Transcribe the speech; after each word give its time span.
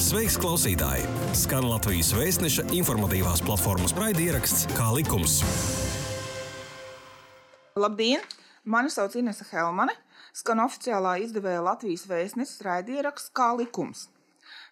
Sveiks, 0.00 0.38
klausītāji! 0.40 1.02
Skan 1.36 1.66
Latvijas 1.68 2.14
vēstneša 2.16 2.62
informatīvās 2.72 3.42
platformas 3.44 3.92
raidieraksts 3.92 4.62
Kā 4.72 4.86
likums. 4.96 5.34
Labdien! 7.76 8.24
Mani 8.64 8.88
sauc 8.88 9.18
Inese 9.20 9.44
Helmane. 9.50 9.92
Skan 10.32 10.64
oficiālā 10.64 11.18
izdevēja 11.26 11.60
Latvijas 11.66 12.06
vēstneses 12.08 12.64
raidieraksts 12.64 13.28
Kā 13.36 13.50
likums. 13.60 14.06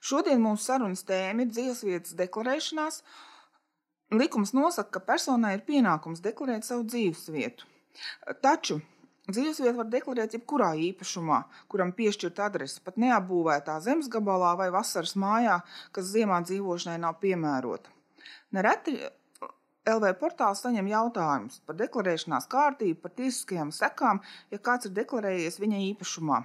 Šodien 0.00 0.40
mūsu 0.40 0.70
sarunas 0.70 1.04
tēma 1.04 1.44
ir 1.44 1.52
dzīvesvietas 1.52 2.16
deklarēšanās. 2.16 3.02
Likums 4.16 4.56
nosaka, 4.56 4.96
ka 4.96 5.08
personai 5.12 5.58
ir 5.58 5.66
pienākums 5.68 6.24
deklarēt 6.24 6.64
savu 6.64 6.88
dzīvesvietu. 6.88 7.68
Taču 8.40 8.80
Dzīvesvietu 9.28 9.76
var 9.76 9.88
deklarēt 9.92 10.34
jebkurā 10.38 10.70
īpašumā, 10.88 11.42
kuram 11.68 11.90
piešķirta 11.92 12.46
adrese, 12.48 12.80
pat 12.80 12.96
neapbūvētā 12.96 13.74
zemes 13.84 14.08
gabalā 14.08 14.54
vai 14.56 14.70
vasaras 14.72 15.12
mājā, 15.20 15.58
kas 15.92 16.08
ziemā 16.14 16.38
dzīvošanai 16.48 16.96
nav 17.02 17.18
piemērota. 17.20 17.92
Nereti 18.56 18.96
LV 19.88 20.14
portāls 20.20 20.62
saņem 20.64 20.88
jautājumus 20.88 21.60
par 21.68 21.76
deklarēšanās 21.76 22.48
kārtību, 22.52 23.02
par 23.02 23.12
tiesiskajām 23.20 23.72
sekām, 23.76 24.22
ja 24.52 24.62
kāds 24.64 24.88
ir 24.88 24.96
deklarējies 24.96 25.60
viņa 25.60 25.82
īpašumā. 25.90 26.40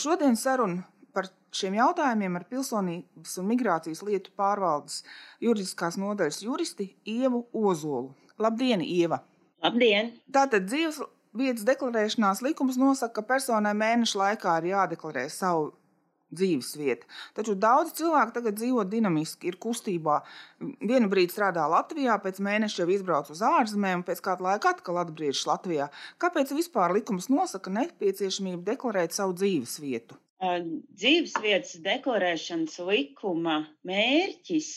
Šodien 0.00 0.36
saruna 0.36 0.84
par 1.16 1.32
šiem 1.54 1.78
jautājumiem 1.78 2.36
ar 2.36 2.44
Pilsonības 2.50 3.38
un 3.40 3.48
migrācijas 3.48 4.04
lietu 4.04 4.36
pārvaldes 4.36 5.00
juridiskās 5.40 5.96
nodaļas 6.00 6.42
juristi 6.44 6.90
Ievu 7.08 7.46
Ozolu. 7.56 8.12
Labdien, 8.36 8.84
Ieva! 8.84 9.22
Labdien! 9.64 10.10
Tātad 10.34 10.66
dzīves 10.68 11.00
vietas 11.38 11.66
deklarēšanās 11.68 12.42
likums 12.46 12.78
nosaka, 12.80 13.20
ka 13.20 13.28
personai 13.34 13.74
mēneša 13.78 14.20
laikā 14.20 14.58
ir 14.60 14.70
jādeklarē 14.74 15.28
savu 15.32 15.72
dzīves 16.34 16.72
vieta. 16.78 17.08
Taču 17.36 17.54
daudz 17.58 17.94
cilvēku 17.98 18.34
tagad 18.34 18.56
dzīvo 18.58 18.84
dinamiski, 18.90 19.50
ir 19.50 19.58
kustībā. 19.62 20.20
Vienu 20.60 21.10
brīdi 21.12 21.34
strādā 21.34 21.66
Latvijā, 21.70 22.16
pēc 22.22 22.40
mēneša 22.44 22.82
jau 22.82 22.88
izbrauc 22.94 23.30
uz 23.34 23.42
ārzemēm, 23.46 24.02
un 24.02 24.06
pēc 24.08 24.22
kāda 24.24 24.48
laika 24.48 24.74
atkal 24.74 24.98
atgriežas 25.04 25.46
Latvijā. 25.50 25.90
Kāpēc 26.22 26.54
vispār 26.56 26.96
likums 26.96 27.30
nosaka 27.32 27.72
nepieciešamību 27.74 28.64
deklarēt 28.66 29.16
savu 29.16 29.36
dzīves 29.38 29.78
vietu? 29.84 30.18
Dzīves 30.44 31.38
vietas 31.40 31.78
deklarēšanas 31.84 32.80
likuma 32.84 33.62
mērķis 33.86 34.70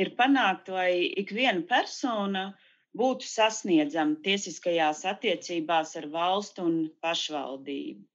ir 0.00 0.14
panākt, 0.16 0.70
lai 0.72 1.10
ik 1.18 1.34
viena 1.34 1.60
persona 1.68 2.50
būtu 2.98 3.26
sasniedzama 3.30 4.18
tiesiskajās 4.24 5.04
attiecībās 5.12 5.96
ar 6.00 6.06
valstu 6.14 6.64
un 6.66 6.78
pašvaldību. 7.04 8.06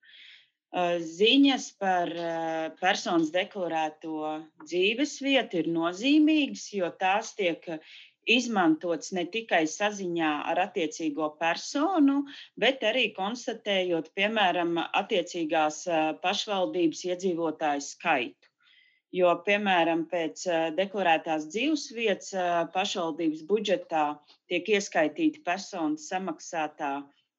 Ziņas 1.10 1.66
par 1.80 2.10
personas 2.82 3.30
deklarēto 3.32 4.32
dzīves 4.66 5.14
vietu 5.24 5.62
ir 5.62 5.70
nozīmīgas, 5.72 6.66
jo 6.76 6.90
tās 7.00 7.32
tiek 7.38 7.64
izmantotas 8.36 9.14
ne 9.16 9.24
tikai 9.36 9.62
saziņā 9.72 10.32
ar 10.52 10.60
attiecīgo 10.66 11.30
personu, 11.40 12.18
bet 12.60 12.84
arī 12.90 13.06
konstatējot, 13.16 14.12
piemēram, 14.20 14.76
attiecīgās 15.04 15.86
pašvaldības 16.26 17.06
iedzīvotāju 17.14 17.88
skaitu. 17.88 18.55
Jo, 19.14 19.32
piemēram, 19.46 20.06
pēc 20.12 20.42
deklarētās 20.78 21.46
dzīvesvietas 21.54 22.32
pašvaldības 22.74 23.44
budžetā 23.48 24.06
tiek 24.52 24.70
ieskaitīta 24.78 25.44
personas 25.46 26.08
samaksātā 26.12 26.94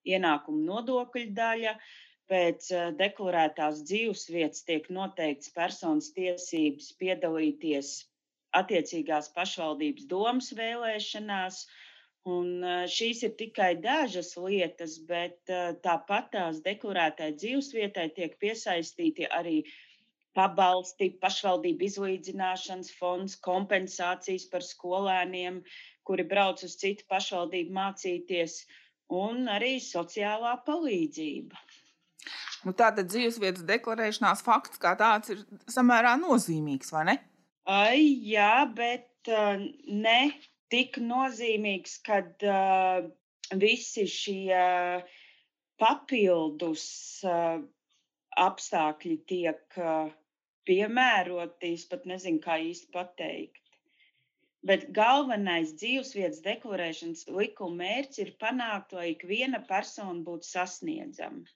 ienākuma 0.06 0.62
nodokļu 0.70 1.24
daļa, 1.36 1.74
pēc 2.30 2.68
deklarētās 3.00 3.82
dzīvesvietas 3.90 4.64
tiek 4.68 4.86
noteikts 4.98 5.52
personas 5.58 6.12
tiesības 6.16 6.92
piedalīties 7.02 7.90
attiecīgās 8.60 9.28
pašvaldības 9.36 10.06
domas 10.10 10.52
vēlēšanās. 10.58 11.66
Un 12.26 12.64
šīs 12.90 13.20
ir 13.28 13.34
tikai 13.38 13.74
dažas 13.82 14.32
lietas, 14.36 14.96
bet 15.10 15.52
tāpat 15.84 16.32
tās 16.32 16.62
deklarētai 16.64 17.28
dzīvesvietai 17.38 18.08
tiek 18.16 18.34
piesaistīti 18.42 19.28
arī 19.30 19.60
pabalsti, 20.36 21.10
pašvaldību 21.22 21.86
izlīdzināšanas 21.88 22.92
fonds, 22.98 23.36
kompensācijas 23.46 24.46
par 24.52 24.64
skolēniem, 24.64 25.62
kuri 26.06 26.26
brauc 26.28 26.62
uz 26.66 26.76
citu 26.80 27.06
pašvaldību 27.10 27.74
mācīties, 27.76 28.60
un 29.16 29.46
arī 29.50 29.76
sociālā 29.82 30.56
palīdzība. 30.66 31.64
Nu, 32.66 32.74
Tātad 32.74 33.08
dzīvesvietas 33.12 33.64
deklarēšanās 33.68 34.42
fakts 34.46 34.80
kā 34.82 34.96
tāds 34.98 35.30
ir 35.34 35.44
samērā 35.70 36.16
nozīmīgs, 36.18 36.90
vai 36.94 37.04
ne? 37.10 37.16
Ai, 37.70 38.00
jā, 38.26 38.66
bet 38.74 39.30
uh, 39.30 39.62
ne 39.86 40.20
tik 40.72 40.98
nozīmīgs, 41.02 42.00
kad 42.06 42.42
uh, 42.42 43.06
visi 43.54 44.06
šie 44.10 44.50
uh, 44.50 45.16
papildus 45.78 46.86
apstākļi 48.36 49.16
tiek 49.28 49.78
uh, 49.80 50.10
piemēroti, 50.68 51.72
es 51.78 51.86
pat 51.90 52.06
nezinu, 52.10 52.42
kā 52.44 52.58
īsti 52.70 52.90
pateikt. 52.94 53.62
Bet 54.66 54.88
galvenais 54.94 55.76
dzīvesvietas 55.78 56.40
deklarēšanas 56.46 57.28
likuma 57.30 57.84
mērķis 57.84 58.22
ir 58.24 58.32
panākt, 58.40 58.96
lai 58.96 59.12
ik 59.12 59.22
viena 59.30 59.60
persona 59.68 60.18
būtu 60.26 60.48
sasniedzama. 60.48 61.46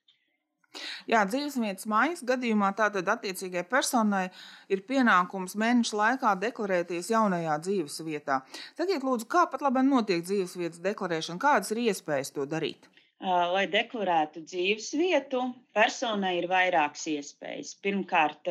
Jā, 1.11 1.25
dzīvesvietas 1.27 1.89
maiņas 1.91 2.23
gadījumā 2.29 2.69
tātad 2.79 3.09
attiecīgajai 3.11 3.67
personai 3.73 4.23
ir 4.71 4.85
pienākums 4.87 5.57
mēneša 5.59 5.97
laikā 6.01 6.35
deklarēties 6.45 7.11
jaunajā 7.11 7.57
dzīves 7.65 7.99
vietā. 8.07 8.37
Sakiet, 8.79 9.03
lūdzu, 9.03 9.27
kā 9.35 9.49
pat 9.51 9.65
labi 9.67 9.83
notiek 9.89 10.23
dzīvesvietas 10.23 10.83
deklarēšana, 10.85 11.43
kādas 11.43 11.75
ir 11.75 11.83
iespējas 11.89 12.31
to 12.37 12.47
darīt? 12.53 12.87
Lai 13.21 13.67
deklarētu 13.73 14.45
dzīves 14.47 14.93
vietu, 14.97 15.43
personai 15.77 16.37
ir 16.39 16.47
vairākas 16.49 17.03
iespējas. 17.11 17.75
Pirmkārt, 17.83 18.49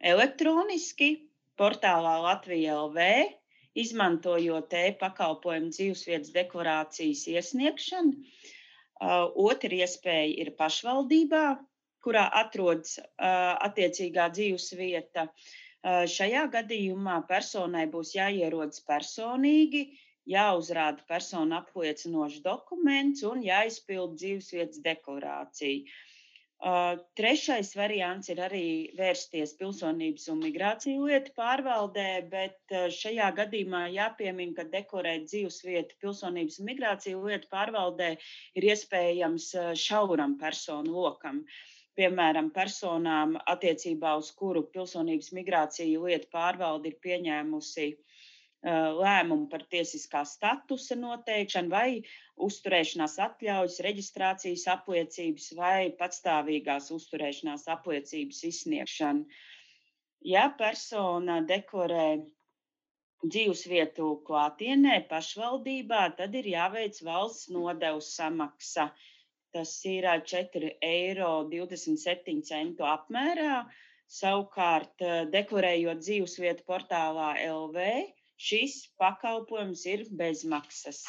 elektroniski 0.00 1.10
portālā 1.58 2.16
Latvija 2.24 2.78
LV, 2.84 3.06
izmantojot 3.78 4.74
e-pakalpojumu 4.74 5.70
dzīvesvietas 5.74 6.34
deklarācijas 6.34 7.24
iesniegšanu. 7.34 8.12
Otra 9.48 9.78
iespēja 9.78 10.34
ir 10.42 10.52
pašvaldībā, 10.58 11.44
kurā 12.02 12.26
atrodas 12.40 12.98
attiecīgā 13.18 14.30
dzīves 14.34 14.72
vieta. 14.78 15.28
Uh, 15.28 15.56
šajā 15.84 16.48
gadījumā 16.52 17.22
personai 17.28 17.86
būs 17.86 18.14
jāierodas 18.16 18.80
personīgi, 18.88 19.82
jāuzrāda 20.26 21.04
personu 21.08 21.56
apliecinošs 21.56 22.42
dokuments 22.44 23.22
un 23.22 23.42
jāizpild 23.42 24.16
dzīvesvietas 24.18 24.82
deklarācija. 24.84 25.84
Uh, 26.58 26.98
trešais 27.14 27.68
variants 27.78 28.28
ir 28.32 28.40
arī 28.42 28.90
vērsties 28.98 29.52
pilsonības 29.60 30.24
un 30.32 30.40
migrāciju 30.42 31.04
lietu 31.06 31.30
pārvaldē, 31.36 32.06
bet 32.32 32.74
uh, 32.74 32.88
šajā 32.96 33.28
gadījumā 33.36 33.84
jāpiemina, 33.94 34.56
ka 34.56 34.64
dekorēt 34.72 35.28
dzīvesvietu 35.28 36.00
pilsonības 36.02 36.58
un 36.58 36.68
migrāciju 36.72 37.22
lietu 37.28 37.46
pārvaldē 37.52 38.10
ir 38.58 38.68
iespējams 38.72 39.46
uh, 39.54 39.70
šauram 39.84 40.34
personu 40.42 40.98
lokam. 41.06 41.44
Piemēram, 41.94 42.50
personām, 42.58 43.38
attiecībā 43.54 44.16
uz 44.18 44.34
kuru 44.42 44.66
pilsonības 44.74 45.30
migrāciju 45.38 46.10
lietu 46.10 46.26
pārvalde 46.34 46.90
ir 46.90 46.98
pieņēmusi 47.06 47.88
uh, 47.92 48.07
lēmumu 48.66 49.46
par 49.50 49.62
tiesiskā 49.70 50.24
statusa 50.26 50.96
noteikšanu 50.98 51.70
vai 51.70 52.02
uzturēšanās 52.46 53.18
atļaujas, 53.22 53.76
reģistrācijas 53.86 54.64
apliecības 54.74 55.52
vai 55.58 55.90
patstāvīgās 56.00 56.90
uzturēšanās 56.96 57.68
apliecības 57.74 58.40
izsniegšanu. 58.50 59.22
Ja 60.26 60.48
persona 60.58 61.36
deklarē 61.46 62.08
dzīvesvietu 63.22 64.08
klātienē, 64.26 65.06
pašvaldībā, 65.10 66.02
tad 66.18 66.34
ir 66.34 66.46
jāveic 66.54 66.98
valsts 67.06 67.48
nodevu 67.54 68.00
samaksa. 68.02 68.90
Tas 69.54 69.70
ir 69.86 70.04
4,27 70.04 70.74
eiro 70.82 71.46
apmērā. 72.90 73.66
Savukārt, 74.08 74.96
deklarējot 75.30 75.98
dzīvesvietu 76.00 76.64
portālā 76.68 77.36
LV, 77.46 77.76
šis 78.38 78.80
pakalpojums 79.00 79.84
ir 79.90 80.06
bezmaksas. 80.18 81.04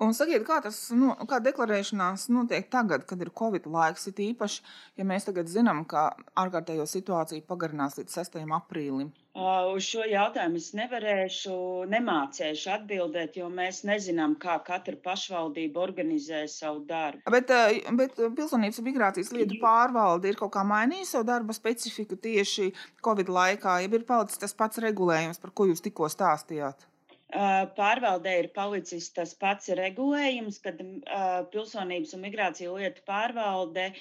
Un 0.00 0.14
sakiet, 0.16 0.46
kā 0.48 0.62
tas 0.64 0.76
no, 0.96 1.12
kā 1.28 1.42
deklarēšanās 1.44 2.30
notiek 2.32 2.70
tagad, 2.72 3.04
kad 3.08 3.20
ir 3.20 3.32
Covid 3.36 3.66
laiks? 3.68 4.06
It 4.08 4.22
īpaši, 4.24 4.62
ja 4.96 5.04
mēs 5.04 5.28
tagad 5.28 5.50
zinām, 5.52 5.82
ka 5.88 6.06
ārkārtējo 6.40 6.86
situāciju 6.88 7.44
pagarinās 7.48 7.98
līdz 7.98 8.16
6. 8.22 8.38
aprīlim. 8.56 9.10
Uz 9.30 9.84
šo 9.86 10.02
jautājumu 10.10 10.58
es 10.58 10.72
nevarēšu, 10.74 11.52
nemācīšu 11.92 12.70
atbildēt, 12.74 13.36
jo 13.38 13.46
mēs 13.46 13.84
nezinām, 13.86 14.34
kā 14.42 14.56
katra 14.66 14.96
pašvaldība 15.04 15.78
organizē 15.84 16.40
savu 16.50 16.82
darbu. 16.88 17.22
Bet, 17.30 17.52
bet 17.94 18.18
Pilsonības 18.18 18.80
un 18.82 18.88
migrācijas 18.88 19.30
lietu 19.36 19.60
pārvalde 19.62 20.32
ir 20.32 20.38
kaut 20.40 20.50
kā 20.56 20.64
mainījusi 20.66 21.14
savu 21.14 21.28
darba 21.28 21.54
specifiku 21.54 22.18
tieši 22.18 22.72
Covid 23.06 23.30
laikā, 23.30 23.76
ja 23.84 23.92
ir 23.92 24.06
palicis 24.08 24.42
tas 24.42 24.56
pats 24.58 24.82
regulējums, 24.82 25.38
par 25.38 25.54
ko 25.54 25.68
jūs 25.70 25.84
tikko 25.84 26.10
stāstījāt. 26.10 26.88
Pārvaldē 27.30 28.32
ir 28.40 28.48
palicis 28.50 29.12
tas 29.14 29.36
pats 29.38 29.70
regulējums, 29.78 30.58
kad 30.64 30.82
pilsonības 31.52 32.16
un 32.16 32.24
migrāciju 32.26 32.74
lietu 32.80 33.06
pārvalde 33.06 33.92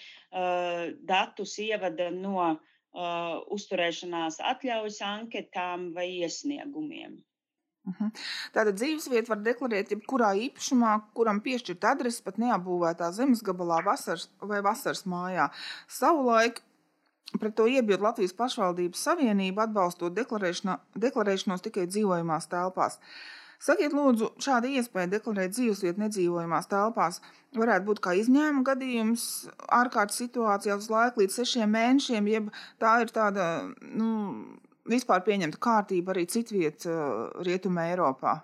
datus 1.06 1.54
ievada 1.62 2.10
no 2.10 2.56
uzturēšanās 2.94 4.40
atļaujas 4.52 5.02
anketām 5.06 5.92
vai 5.94 6.08
iesniegumiem. 6.24 7.20
Mhm. 7.90 8.10
Tātad 8.54 8.76
dzīvesvietu 8.78 9.32
var 9.32 9.40
deklarēt 9.42 9.94
jebkurā 9.94 10.34
īpašumā, 10.48 10.96
kuram 11.16 11.40
piešķirt 11.42 11.86
adresi 11.90 12.24
pat 12.24 12.38
neapbūvētā 12.42 13.12
zemes 13.16 13.42
gabalā 13.46 13.80
vasaras 13.86 14.28
vai 14.42 14.62
vasaras 14.66 15.06
mājā. 15.10 15.50
Savulaik 15.88 16.62
Pret 17.38 17.54
to 17.54 17.68
iebilda 17.70 18.08
Latvijas 18.08 18.34
pašvaldības 18.34 19.04
savienība, 19.06 19.68
atbalstot 19.68 20.16
deklarēšanos 20.18 21.62
tikai 21.62 21.86
dzīvojamās 21.86 22.50
telpās. 22.50 22.98
Sakiet, 23.60 23.92
lūdzu, 23.92 24.30
šāda 24.40 24.70
iespēja 24.72 25.10
deklarēt 25.18 25.52
dzīvesvietu 25.52 26.00
nedzīvojamās 26.06 26.70
telpās 26.72 27.18
varētu 27.60 27.90
būt 27.90 28.00
kā 28.06 28.14
izņēmuma 28.16 28.64
gadījums 28.70 29.26
ārkārtas 29.76 30.22
situācijā 30.22 30.78
uz 30.80 30.88
laiku 30.94 31.26
līdz 31.26 31.42
sešiem 31.42 31.74
mēnešiem, 31.76 32.30
jeb 32.32 32.48
tā 32.80 32.94
ir 33.04 33.12
tāda 33.12 33.50
nu, 33.84 34.12
vispār 34.88 35.26
pieņemta 35.28 35.60
kārtība 35.68 36.16
arī 36.16 36.24
citviet 36.32 36.88
Rietumē 37.44 37.90
Eiropā. 37.92 38.40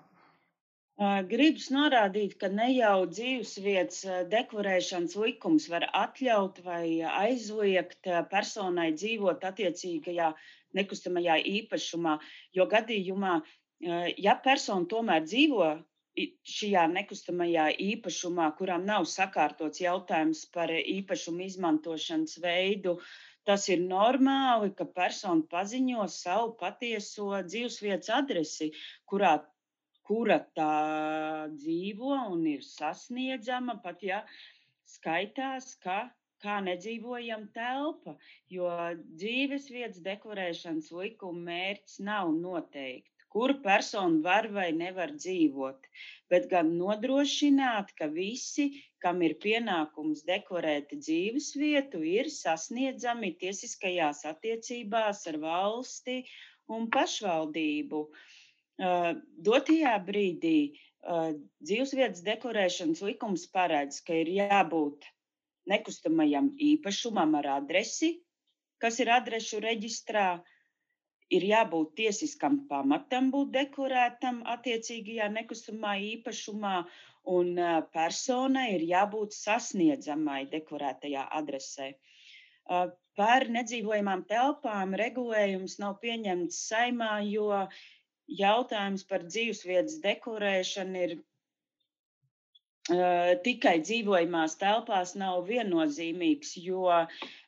Gribu 1.30 1.64
norādīt, 1.76 2.38
ka 2.40 2.48
ne 2.48 2.70
jau 2.72 3.08
dzīvesvietas 3.08 4.28
deklarēšanas 4.32 5.16
likums 5.20 5.66
var 5.72 5.84
atļaut 5.92 6.62
vai 6.64 7.02
aizliegt 7.08 8.08
personai 8.30 8.92
dzīvot 8.96 9.44
attiecīgajā 9.44 10.30
nekustamajā 10.76 11.36
īpašumā. 11.52 12.16
Jo 12.56 12.64
gadījumā, 12.72 13.34
ja 13.80 14.34
persona 14.44 14.88
tomēr 14.90 15.24
dzīvo 15.26 15.70
šajā 16.48 16.86
nekustamajā 16.92 17.66
īpašumā, 17.86 18.50
kuram 18.58 18.86
nav 18.88 19.04
sakārtots 19.10 19.82
jautājums 19.82 20.46
par 20.54 20.72
īpašumu 20.72 21.44
izmantošanas 21.44 22.38
veidu, 22.40 22.96
tas 23.44 23.68
ir 23.68 23.82
normāli, 23.84 24.72
ka 24.78 24.86
persona 24.96 25.44
paziņo 25.50 26.06
savu 26.08 26.54
patieso 26.62 27.28
dzīvesvietas 27.50 28.14
adresi, 28.16 28.72
kurā 29.04 29.36
kura 30.06 30.38
tā 30.56 30.72
dzīvo 31.52 32.12
un 32.32 32.46
ir 32.46 32.62
sasniedzama, 32.62 33.80
pat 33.82 34.04
ja 34.06 34.20
skaitās, 34.86 35.74
ka 35.82 36.06
kā 36.44 36.60
nedzīvojama 36.62 37.48
telpa, 37.56 38.14
jo 38.52 38.70
dzīves 39.18 39.66
vietas 39.72 40.02
deklarēšanas 40.04 40.92
likuma 40.94 41.42
mērķis 41.50 41.98
nav 42.06 42.30
noteikti, 42.36 43.15
kur 43.32 43.56
persona 43.64 44.22
var 44.24 44.48
vai 44.52 44.70
nevar 44.72 45.12
dzīvot, 45.16 45.88
bet 46.30 46.48
gan 46.50 46.72
nodrošināt, 46.78 47.92
ka 47.98 48.08
visi, 48.12 48.68
kam 49.02 49.22
ir 49.22 49.36
pienākums 49.42 50.24
deklarēt 50.28 50.94
dzīves 50.94 51.52
vietu, 51.60 52.02
ir 52.02 52.30
sasniedzami 52.32 53.34
tiesiskajās 53.42 54.24
attiecībās 54.32 55.26
ar 55.32 55.40
valsti 55.42 56.22
un 56.72 56.90
pašvaldību. 56.90 58.02
Uh, 58.06 58.34
Dotajā 58.76 59.94
brīdī 60.04 60.58
dzīvesvietas 61.06 62.22
deklarēšanas 62.26 63.02
likums 63.06 63.46
paredz, 63.52 64.00
ka 64.02 64.14
ir 64.14 64.28
jābūt 64.36 65.06
nekustamajam 65.70 66.50
īpašumam 66.58 67.36
ar 67.40 67.48
adresi, 67.60 68.16
kas 68.82 68.98
ir 69.00 69.10
adrešu 69.14 69.60
reģistrā, 69.64 70.42
ir 71.34 71.44
jābūt 71.50 71.94
tiesiskam 72.00 72.60
pamatam 72.70 73.30
būt 73.34 73.52
deklarētam 73.56 74.42
attiecīgajā 74.54 75.28
nekustamā 75.34 75.96
īpašumā, 76.12 76.76
un 77.36 77.58
personai 77.94 78.68
ir 78.76 78.84
jābūt 78.90 79.34
sasniedzamai 79.34 80.42
deklarētajā 80.52 81.24
adresē. 81.40 81.88
Par 83.16 83.48
nedzīvojamām 83.56 84.24
telpām 84.30 84.94
regulējums 85.00 85.78
nav 85.82 85.98
pieņemts 86.02 86.58
saimā, 86.68 87.14
jo 87.26 87.66
jautājums 88.26 89.06
par 89.10 89.24
dzīvesvietas 89.26 89.96
deklarēšanu 90.04 91.02
ir 91.06 91.12
uh, 91.16 91.24
tikai 93.42 93.76
dzīvojamās 93.82 94.58
telpās 94.60 95.14
nav 95.18 95.46
viennozīmīgs, 95.50 96.56
jo 96.62 96.90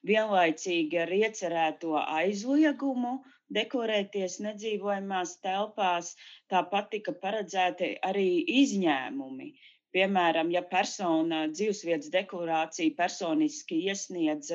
vienlaicīgi 0.07 0.99
ar 1.03 1.11
iecerēto 1.19 1.99
aizliegumu 2.03 3.19
deklarēties 3.55 4.39
nedzīvojamās 4.45 5.39
telpās, 5.45 6.13
tāpat 6.53 6.91
tika 6.95 7.15
paredzēti 7.23 7.95
arī 8.05 8.29
izņēmumi. 8.63 9.51
Piemēram, 9.97 10.51
ja 10.53 10.63
persona 10.69 11.47
dzīvesvietas 11.49 12.11
deklarāciju 12.13 12.95
personiski 12.99 13.81
iesniedz 13.89 14.53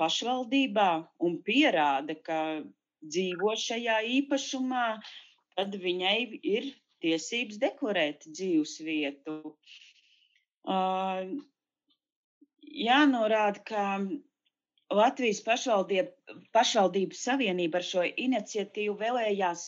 pašvaldībā 0.00 0.90
un 1.24 1.38
pierāda, 1.46 2.18
ka 2.28 2.40
dzīvo 3.00 3.54
šajā 3.62 4.02
īpašumā, 4.18 4.86
tad 5.56 5.78
viņai 5.80 6.18
ir 6.44 6.68
tiesības 7.04 7.60
deklarēt 7.62 8.28
dzīves 8.28 8.76
vietu. 8.84 9.38
Uh, 10.66 11.32
jānorāda, 12.84 13.62
ka 13.64 13.84
Latvijas 14.94 15.40
pašvaldības 16.54 17.22
savienība 17.28 17.80
ar 17.80 17.86
šo 17.90 18.04
iniciatīvu 18.24 18.94
vēlējās 19.00 19.64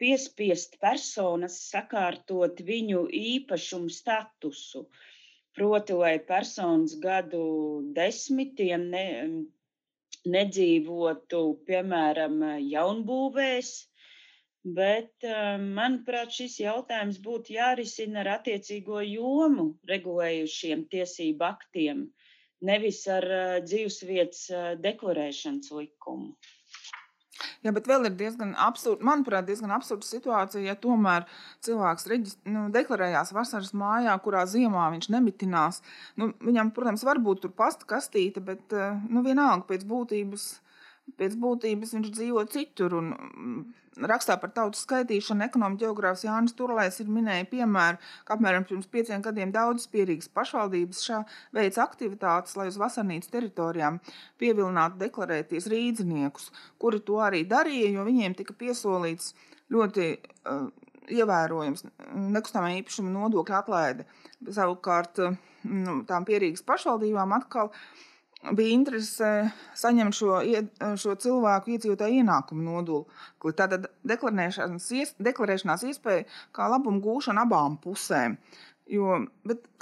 piespiest 0.00 0.78
personas 0.82 1.58
sakārtot 1.70 2.62
viņu 2.70 3.06
īpašumu 3.20 3.92
statusu. 3.98 4.86
Proti, 5.56 5.94
lai 5.96 6.18
personas 6.30 6.96
gadu 7.00 7.44
desmitiem 7.96 8.90
ne, 8.92 9.06
nedzīvotu, 10.36 11.42
piemēram, 11.70 12.42
jaunbūvēs, 12.74 13.76
Bet, 14.66 15.22
manuprāt, 15.62 16.32
šis 16.34 16.56
jautājums 16.58 17.20
būtu 17.22 17.52
jārisina 17.54 18.24
ar 18.24 18.30
attiecīgo 18.32 18.98
jomu 19.06 19.66
regulējušiem 19.90 20.82
tiesību 20.94 21.46
aktiem, 21.46 22.00
nevis 22.64 23.02
ar 23.10 23.26
eh, 23.26 23.56
dzīvesvietas 23.64 24.44
eh, 24.50 24.68
deklarēšanas 24.82 25.72
likumu. 25.76 26.34
Jā, 27.64 27.72
bet 27.74 27.88
vēl 27.88 28.06
ir 28.08 28.14
diezgan 28.16 28.54
absurda, 28.62 29.04
manuprāt, 29.04 29.44
diezgan 29.48 29.72
absurda 29.74 30.06
situācija, 30.06 30.62
ja 30.64 30.76
tomēr 30.80 31.26
cilvēks 31.66 32.06
reģist, 32.08 32.38
nu, 32.48 32.66
deklarējās 32.72 33.32
vasaras 33.36 33.74
mājā, 33.76 34.14
kurā 34.24 34.46
ziemā 34.48 34.86
viņš 34.94 35.10
nemitinās. 35.12 35.82
Nu, 36.16 36.30
viņam, 36.40 36.70
protams, 36.76 37.04
var 37.04 37.20
būt 37.20 37.42
tur 37.44 37.52
pasta 37.56 37.88
kastīte, 37.90 38.40
bet 38.44 38.72
nu, 39.10 39.24
vienalga 39.26 39.66
pēc 39.68 39.84
būtības 39.88 40.46
pēc 41.14 41.36
būtības 41.40 41.94
viņš 41.96 42.12
dzīvo 42.14 42.44
citur. 42.50 42.94
Un, 42.98 43.10
mm, 43.14 44.06
rakstā 44.10 44.36
par 44.40 44.52
tautu 44.56 44.78
skaitīšanu 44.80 45.46
ekonomikas 45.46 45.86
geogrāfs 45.86 46.24
Jānis 46.26 46.54
Turlēs 46.56 47.00
ir 47.00 47.10
minējis 47.12 47.50
piemēru, 47.52 48.00
ka 48.26 48.36
apmēram 48.36 48.66
pirms 48.68 48.88
pieciem 48.92 49.22
gadiem 49.24 49.52
daudzas 49.54 49.88
pierīgas 49.92 50.28
pašvaldības 50.36 51.02
šā 51.06 51.22
veids 51.56 51.80
aktivitātes, 51.80 52.56
lai 52.58 52.68
uz 52.72 52.78
vasarnīcas 52.80 53.32
teritorijām 53.32 54.00
pievilinātu 54.40 55.00
deklarēties 55.04 55.70
rīdziniekus, 55.72 56.50
kuri 56.82 57.00
to 57.06 57.22
arī 57.24 57.44
darīja, 57.48 57.94
jo 57.96 58.08
viņiem 58.08 58.36
tika 58.36 58.56
piesolīts 58.58 59.32
ļoti 59.72 60.10
uh, 60.12 60.66
ievērojams 61.06 61.86
nekustamā 62.34 62.74
īpašuma 62.80 63.14
nodokļa 63.14 63.62
atlaide. 63.62 64.06
Savukārt 64.50 65.22
nu, 65.22 66.02
tām 66.06 66.26
pierīgas 66.28 66.66
pašvaldībām 66.66 67.32
atkal 67.38 67.70
uh, 67.70 67.80
bija 68.56 68.74
interese 68.74 69.30
saņemt 69.78 70.16
šo, 70.16 70.36
šo 71.00 71.16
cilvēku 71.22 71.74
iedzīvotāju 71.74 72.22
ienākumu 72.22 72.64
nodokli. 72.66 73.56
Tātad 73.56 73.88
deklarēšanās, 74.06 75.16
deklarēšanās 75.22 75.84
iespēja 75.90 76.26
kā 76.56 76.70
labumu 76.70 77.02
gūšana 77.04 77.46
abām 77.46 77.78
pusēm. 77.82 78.38
Jo, 78.86 79.16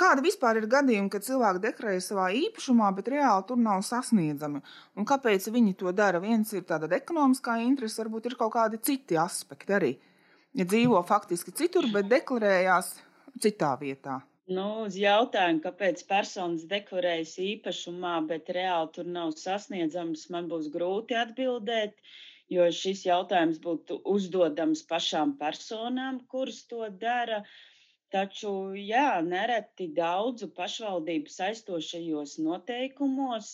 kāda 0.01 0.23
vispār 0.25 0.63
ir 0.63 0.67
gadījuma, 0.73 1.11
kad 1.13 1.27
cilvēki 1.27 1.61
deklarē 1.67 1.99
savā 2.01 2.31
īpašumā, 2.39 2.89
bet 2.97 3.11
reāli 3.13 3.45
tur 3.51 3.59
nav 3.61 3.83
sasniedzami? 3.85 4.63
Un 4.97 5.09
kāpēc 5.09 5.51
viņi 5.53 5.75
to 5.83 5.93
dara? 5.93 6.23
Viens 6.25 6.55
ir 6.57 6.65
tāda 6.65 6.89
ekonomiskā 6.97 7.59
interese, 7.67 8.01
varbūt 8.01 8.31
ir 8.31 8.39
kaut 8.41 8.55
kādi 8.57 8.81
citi 8.81 9.21
aspekti 9.21 9.77
arī. 9.77 9.93
Ja 10.57 10.65
dzīvo 10.65 11.03
faktiski 11.05 11.53
citur, 11.53 11.91
bet 11.93 12.09
deklarējās 12.09 12.95
citā 13.45 13.75
vietā. 13.77 14.23
Nu, 14.53 14.65
uz 14.85 14.97
jautājumu, 15.01 15.61
kāpēc 15.65 16.03
personas 16.09 16.65
deklarējas 16.71 17.31
īpašumā, 17.43 18.17
bet 18.29 18.51
reāli 18.57 18.91
tur 18.97 19.07
nav 19.13 19.31
sasniedzams, 19.43 20.27
man 20.35 20.51
būs 20.51 20.67
grūti 20.75 21.17
atbildēt, 21.17 21.95
jo 22.53 22.67
šis 22.79 23.07
jautājums 23.07 23.63
būtu 23.65 23.97
uzdodams 24.17 24.83
pašām 24.91 25.33
personām, 25.41 26.19
kuras 26.35 26.61
to 26.73 26.91
dara. 27.07 27.41
Taču, 28.13 28.53
jā, 28.77 29.23
nereti 29.31 29.89
daudzu 29.97 30.51
pašvaldību 30.61 31.33
saistošajos 31.39 32.37
noteikumos 32.45 33.51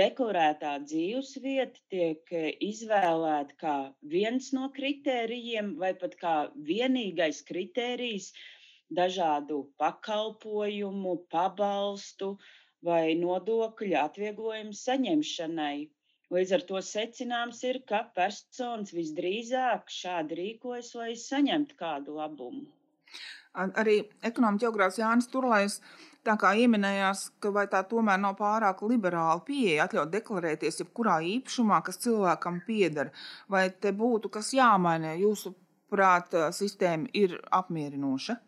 deklarētā 0.00 0.72
dzīvesvieta 0.88 1.84
tiek 1.92 2.36
izvēlēta 2.72 3.60
kā 3.60 3.76
viens 4.16 4.54
no 4.56 4.72
kritērijiem, 4.80 5.74
vai 5.84 5.92
pat 6.00 6.16
kā 6.24 6.36
vienīgais 6.72 7.44
kritērijs, 7.52 8.32
dažādu 8.90 9.64
pakalpojumu, 9.80 11.16
pabalstu 11.32 12.36
vai 12.84 13.14
nodokļu 13.16 13.96
atvieglojumu 14.02 14.76
saņemšanai. 14.76 15.76
Līdz 16.34 16.54
ar 16.56 16.64
to 16.68 16.80
secināms 16.84 17.60
ir, 17.68 17.82
ka 17.88 18.04
personas 18.16 18.94
visdrīzāk 18.96 19.92
šādi 19.92 20.40
rīkojas, 20.40 20.94
lai 20.98 21.12
saņemtu 21.20 21.76
kādu 21.78 22.16
labumu. 22.18 22.64
Arī 23.54 24.00
ekonomikas 24.26 24.64
geogrāfs 24.64 24.98
Jānis 24.98 25.30
Turlais 25.30 25.78
tā 26.26 26.34
kā 26.40 26.54
ieminējās, 26.58 27.26
ka 27.42 27.52
vai 27.54 27.66
tā 27.70 27.82
tomēr 27.88 28.18
nav 28.20 28.38
pārāk 28.38 28.82
liberāla 28.88 29.42
pieeja 29.46 29.86
atļaut 29.86 30.12
deklarēties 30.14 30.80
jebkurā 30.82 31.18
īpašumā, 31.36 31.80
kas 31.86 32.00
cilvēkam 32.04 32.62
pieder, 32.66 33.12
vai 33.50 33.68
te 33.70 33.92
būtu 33.92 34.32
kas 34.32 34.52
jāmaina, 34.56 35.14
jūsuprāt, 35.20 36.34
sistēma 36.56 37.12
ir 37.12 37.38
apmierinoša? 37.60 38.38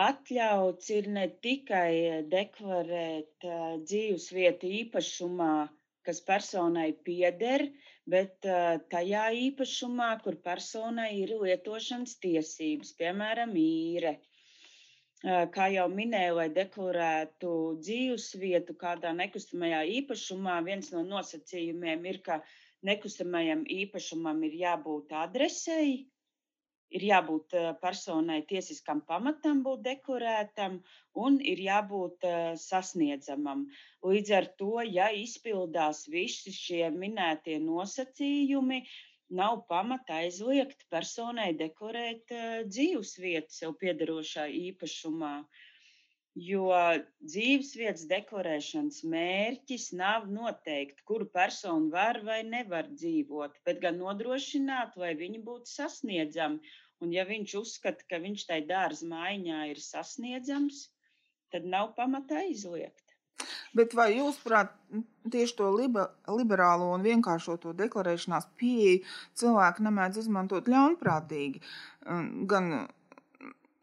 Atļauts 0.00 0.88
ir 0.96 1.08
ne 1.14 1.26
tikai 1.44 1.92
eh, 2.10 2.20
deklarēt 2.32 3.46
uh, 3.48 3.74
dzīvesvietu 3.84 4.70
īpašumā, 4.78 5.52
kas 6.08 6.22
personai 6.28 6.86
pieder, 7.08 7.66
bet 8.14 8.48
uh, 8.48 8.78
tajā 8.94 9.26
īpašumā, 9.48 10.08
kur 10.24 10.38
personai 10.46 11.10
ir 11.18 11.34
lietošanas 11.42 12.16
tiesības, 12.24 12.94
piemēram, 13.02 13.56
īre. 13.64 14.16
Kā 15.54 15.66
jau 15.68 15.82
minēju, 15.92 16.36
lai 16.38 16.46
deklarētu 16.56 17.50
dzīvesvietu 17.84 18.72
kādā 18.80 19.10
nekustamajā 19.18 19.82
īpašumā, 19.98 20.54
viens 20.64 20.88
no 20.94 21.02
nosacījumiem 21.04 22.06
ir, 22.08 22.22
ka 22.24 22.38
nekustamajam 22.88 23.66
īpašumam 23.68 24.40
ir 24.48 24.56
jābūt 24.62 25.12
adresei, 25.24 25.90
ir 26.96 27.04
jābūt 27.06 27.54
eh, 27.58 27.68
personai 27.82 28.40
tiesiskam 28.50 29.02
pamatam, 29.10 29.62
būt 29.66 29.84
deklarētam, 29.86 30.80
un 31.24 31.38
ir 31.52 31.62
jābūt 31.66 32.26
eh, 32.28 32.40
sasniedzamam. 32.62 33.66
Līdz 34.06 34.34
ar 34.40 34.50
to, 34.62 34.72
ja 34.86 35.10
izpildās 35.14 36.06
visi 36.10 36.54
šie 36.56 36.90
minētie 36.96 37.60
nosacījumi, 37.62 38.82
nav 39.40 39.60
pamata 39.70 40.18
aizliegt 40.24 40.86
personai 40.90 41.50
deklarēt 41.58 42.36
eh, 42.36 42.62
dzīvesvietu 42.66 43.60
sev 43.60 43.76
piederošā 43.82 44.48
īpašumā. 44.66 45.34
Uh, 45.40 45.66
Jo 46.40 46.68
dzīvesvietas 47.20 48.06
deklarēšanas 48.10 49.02
mērķis 49.12 49.90
nav 49.98 50.28
noteikt, 50.32 51.02
kuru 51.10 51.26
personu 51.34 51.90
var 51.92 52.20
vai 52.24 52.38
nevar 52.46 52.88
dzīvot, 52.92 53.58
bet 53.66 53.82
gan 53.82 53.98
nodrošināt, 54.00 54.96
lai 55.02 55.10
viņi 55.18 55.42
būtu 55.48 55.68
sasniedzami. 55.72 56.72
Un, 57.00 57.12
ja 57.16 57.26
viņš 57.28 57.54
uzskata, 57.60 58.06
ka 58.08 58.20
viņš 58.22 58.46
tai 58.48 58.60
dārza 58.68 59.08
mājiņā 59.08 59.60
ir 59.72 59.80
sasniedzams, 59.84 60.86
tad 61.52 61.68
nav 61.68 61.94
pamata 61.98 62.40
aizliegt. 62.44 63.10
Bet 63.76 63.94
vai 63.96 64.10
jūs, 64.16 64.38
prāt, 64.44 64.72
tieši 65.32 65.56
to 65.58 65.68
liberālo 65.76 66.90
un 66.94 67.04
vienkāršoto 67.06 67.72
deklarēšanās 67.78 68.48
pieeju 68.60 69.04
cilvēki 69.40 69.86
nemēdz 69.86 70.22
izmantot 70.24 70.68
ļaunprātīgi? 70.72 71.62
Gan 72.50 72.72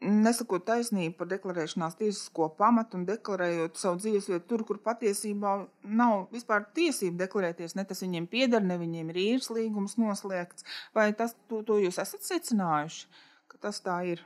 nesakot 0.04 0.62
taisnību 0.68 1.16
par 1.18 1.28
deklarēšanās 1.32 1.96
tiesisko 1.98 2.48
pamatu 2.58 2.98
un 2.98 3.06
deklarējot 3.08 3.80
savu 3.80 3.98
dzīvesvietu 4.02 4.46
tur, 4.50 4.64
kur 4.68 4.78
patiesībā 4.84 5.54
nav 6.00 6.28
vispār 6.34 6.68
tiesība 6.76 7.24
deklarēties. 7.24 7.74
Ne 7.78 7.84
tas 7.88 8.02
viņiem 8.04 8.28
pieder, 8.30 8.62
ne 8.62 8.78
viņiem 8.78 9.10
ir 9.12 9.20
īres 9.24 9.50
līgums 9.54 9.98
noslēgts. 9.98 10.66
Vai 10.94 11.10
tas, 11.18 11.34
to, 11.50 11.62
to 11.66 11.80
jūs 11.82 11.98
esat 12.02 12.26
secinājuši, 12.26 13.08
ka 13.50 13.60
tas 13.66 13.82
tā 13.82 13.98
ir? 14.14 14.22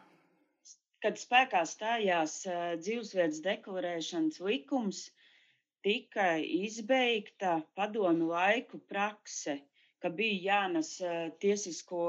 Kad 1.02 1.18
spēkā 1.18 1.64
stājās 1.66 2.42
dzīvesvietas 2.78 3.40
deklarēšanas 3.42 4.38
likums, 4.44 5.08
tika 5.82 6.36
izbeigta 6.38 7.56
padomu 7.74 8.28
laiku 8.30 8.78
prakse 8.92 9.56
ka 10.02 10.10
bija 10.18 10.38
jānes 10.46 10.90
tiesisko 11.42 12.02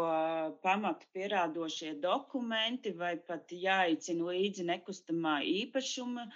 pamatu 0.66 1.08
pierādošie 1.18 1.94
dokumenti 2.04 2.94
vai 3.04 3.14
pat 3.30 3.54
jāicina 3.66 4.32
līdzi 4.32 4.66
nekustamā 4.72 5.38
īpašuma 5.54 6.28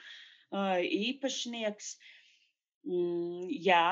īpašnieks. 0.54 1.92
Mm, 2.88 3.48
jā, 3.68 3.88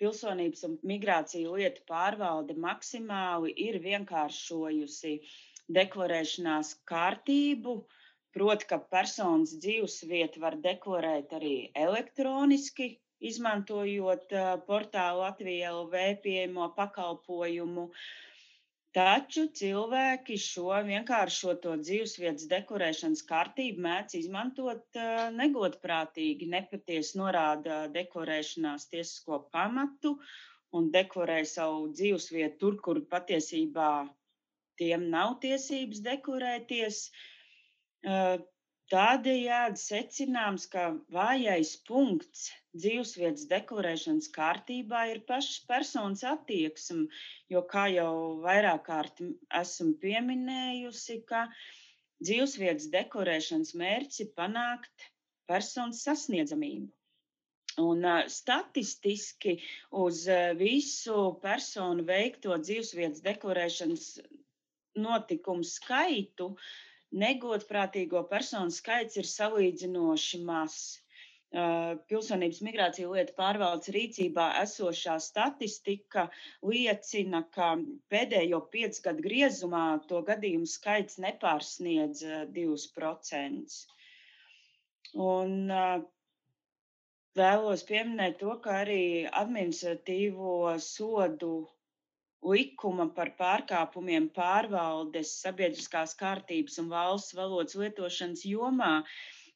Pilsonības 0.00 0.62
un 0.64 0.76
migrāciju 0.88 1.56
lietu 1.60 1.82
pārvalde 1.88 2.54
maksimāli 2.56 3.50
ir 3.66 3.76
vienkāršojusi 3.84 5.10
deklarēšanās 5.76 6.70
kārtību, 6.92 7.74
proti, 8.36 8.68
ka 8.70 8.78
personas 8.94 9.52
dzīvesvietu 9.60 10.40
var 10.40 10.56
deklarēt 10.64 11.34
arī 11.36 11.54
elektroniski, 11.84 12.88
izmantojot 13.20 14.32
portālu 14.66 15.22
Latvijā 15.24 15.70
LV 15.76 16.02
pieejamo 16.24 16.70
pakalpojumu. 16.76 17.86
Taču 18.96 19.44
cilvēki 19.58 20.36
šo 20.44 20.70
vienkāršoto 20.86 21.76
dzīvesvietas 21.82 22.48
dekorēšanas 22.50 23.20
kārtību 23.28 23.84
mēdz 23.84 24.16
izmantot 24.20 24.98
negodprātīgi, 25.36 26.48
nepatiesi 26.54 27.20
norāda 27.20 27.84
dekorēšanās 27.98 28.88
tiesisko 28.94 29.44
pamatu 29.54 30.16
un 30.78 30.90
dekorē 30.96 31.38
savu 31.52 31.86
dzīvesvietu 32.00 32.58
tur, 32.64 32.80
kur 32.86 33.02
patiesībā 33.14 33.92
tiem 34.82 35.06
nav 35.14 35.36
tiesības 35.44 36.02
dekorēties. 36.08 37.00
Tādējādi 38.90 39.78
secināms, 39.78 40.64
ka 40.70 40.84
vājais 41.14 41.76
punkts 41.86 42.48
dzīvesvietas 42.74 43.44
deklarēšanas 43.52 44.26
kārtībā 44.34 45.02
ir 45.12 45.20
pašas 45.28 45.60
personas 45.68 46.24
attieksme, 46.26 47.04
jo, 47.54 47.62
kā 47.74 47.84
jau 47.94 48.14
vairāk 48.46 48.82
kārt 48.88 49.22
esmu 49.60 49.94
pieminējusi, 50.02 51.20
ka 51.30 51.44
dzīvesvietas 52.24 52.90
deklarēšanas 52.96 53.72
mērķis 53.78 54.24
ir 54.26 54.32
panākt 54.42 55.06
personas 55.52 56.02
sasniedzamību. 56.08 56.90
Un 57.80 58.02
uh, 58.02 58.26
statistiski 58.26 59.60
uz 60.02 60.24
uh, 60.26 60.50
visu 60.58 61.28
personu 61.46 62.02
veikto 62.10 62.58
dzīvesvietas 62.58 63.22
deklarēšanas 63.22 64.12
notikumu 64.98 65.62
skaitu 65.78 66.50
uh, 66.56 66.70
negodprātīgo 67.22 68.22
personu 68.32 68.72
skaits 68.74 69.18
ir 69.20 69.28
salīdzinoši 69.28 70.40
mazs. 70.48 70.82
Pilsonības 72.10 72.60
migrācija 72.62 73.08
lietu 73.10 73.34
pārvaldes 73.38 73.90
rīcībā 73.96 74.44
esošā 74.60 75.16
statistika 75.24 76.28
liecina, 76.72 77.40
ka 77.56 77.72
pēdējo 78.14 78.60
piecu 78.74 79.02
gadu 79.08 79.24
griezumā 79.24 79.82
to 80.12 80.20
gadījumu 80.28 80.70
skaits 80.74 81.18
nepārsniedz 81.24 82.22
2%. 82.60 83.80
Un 85.26 85.58
vēlos 87.42 87.82
pieminēt 87.90 88.38
to, 88.44 88.54
ka 88.68 88.78
arī 88.84 89.02
administratīvo 89.42 90.54
sodu 90.86 91.52
likuma 92.46 93.06
par 93.14 93.34
pārkāpumiem 93.38 94.30
pārvaldes, 94.36 95.34
sabiedriskās 95.42 96.16
kārtības 96.20 96.78
un 96.82 96.88
valsts 96.92 97.36
valodas 97.36 97.76
lietošanas 97.76 98.44
jomā 98.48 99.00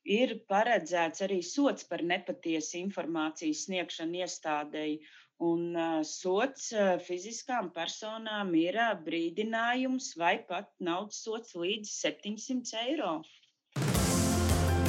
ir 0.04 0.36
paredzēts 0.50 1.24
arī 1.24 1.40
sots 1.42 1.86
par 1.88 2.04
nepatiesu 2.04 2.78
informācijas 2.82 3.64
sniegšanu 3.66 4.24
iestādēji. 4.24 4.98
Un 5.44 5.72
uh, 5.74 6.02
sots 6.06 6.68
uh, 6.76 6.94
fiziskām 7.02 7.72
personām 7.74 8.52
ir 8.54 8.76
uh, 8.78 8.92
brīdinājums 9.02 10.12
vai 10.20 10.36
pat 10.46 10.70
naudas 10.78 11.24
sots 11.24 11.56
līdz 11.58 11.90
700 11.90 12.84
eiro. 12.84 13.16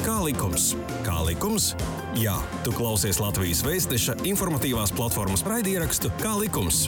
Kā 0.06 0.20
likums? 0.22 0.68
Kā 1.02 1.16
likums? 1.26 1.72
Jā, 2.14 2.36
tu 2.62 2.70
klausies 2.76 3.18
Latvijas 3.18 3.64
Vēstneša 3.66 4.20
informatīvās 4.30 4.94
platformas 4.94 5.42
raidierakstu 5.42 6.14
Kā 6.22 6.36
likums? 6.38 6.84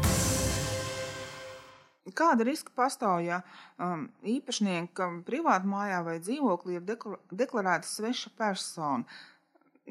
Kāda 2.16 2.46
riska 2.46 2.72
pastāv, 2.76 3.22
ja 3.26 3.40
um, 3.76 4.06
īpašniekam 4.36 5.22
privātu 5.26 5.68
mājā 5.70 6.02
vai 6.06 6.18
dzīvoklī 6.22 6.78
ir 6.78 6.86
deklarēta 6.86 7.88
sveša 7.88 8.32
persona? 8.38 9.04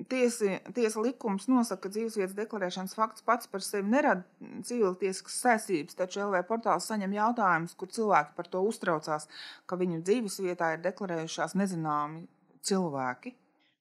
Tiesi, 0.09 0.51
tiesa 0.77 1.01
likums 1.01 1.47
nosaka, 1.49 1.87
ka 1.87 1.91
dzīvesvietas 1.95 2.35
deklarēšanas 2.37 2.93
fakts 2.93 3.25
pats 3.25 3.49
par 3.49 3.63
sevi 3.65 3.89
nerada 3.89 4.21
civiltiesiskas 4.67 5.39
saistības, 5.41 5.97
taču 5.97 6.21
LV 6.27 6.43
portāls 6.45 6.85
saņem 6.85 7.15
jautājumus, 7.17 7.73
kur 7.79 7.89
cilvēki 7.89 8.37
par 8.37 8.51
to 8.53 8.61
uztraucās, 8.69 9.25
ka 9.65 9.79
viņu 9.81 10.03
dzīvesvietā 10.05 10.75
ir 10.75 10.85
deklarējušās 10.85 11.57
nezināmi 11.57 12.27
cilvēki. 12.61 13.33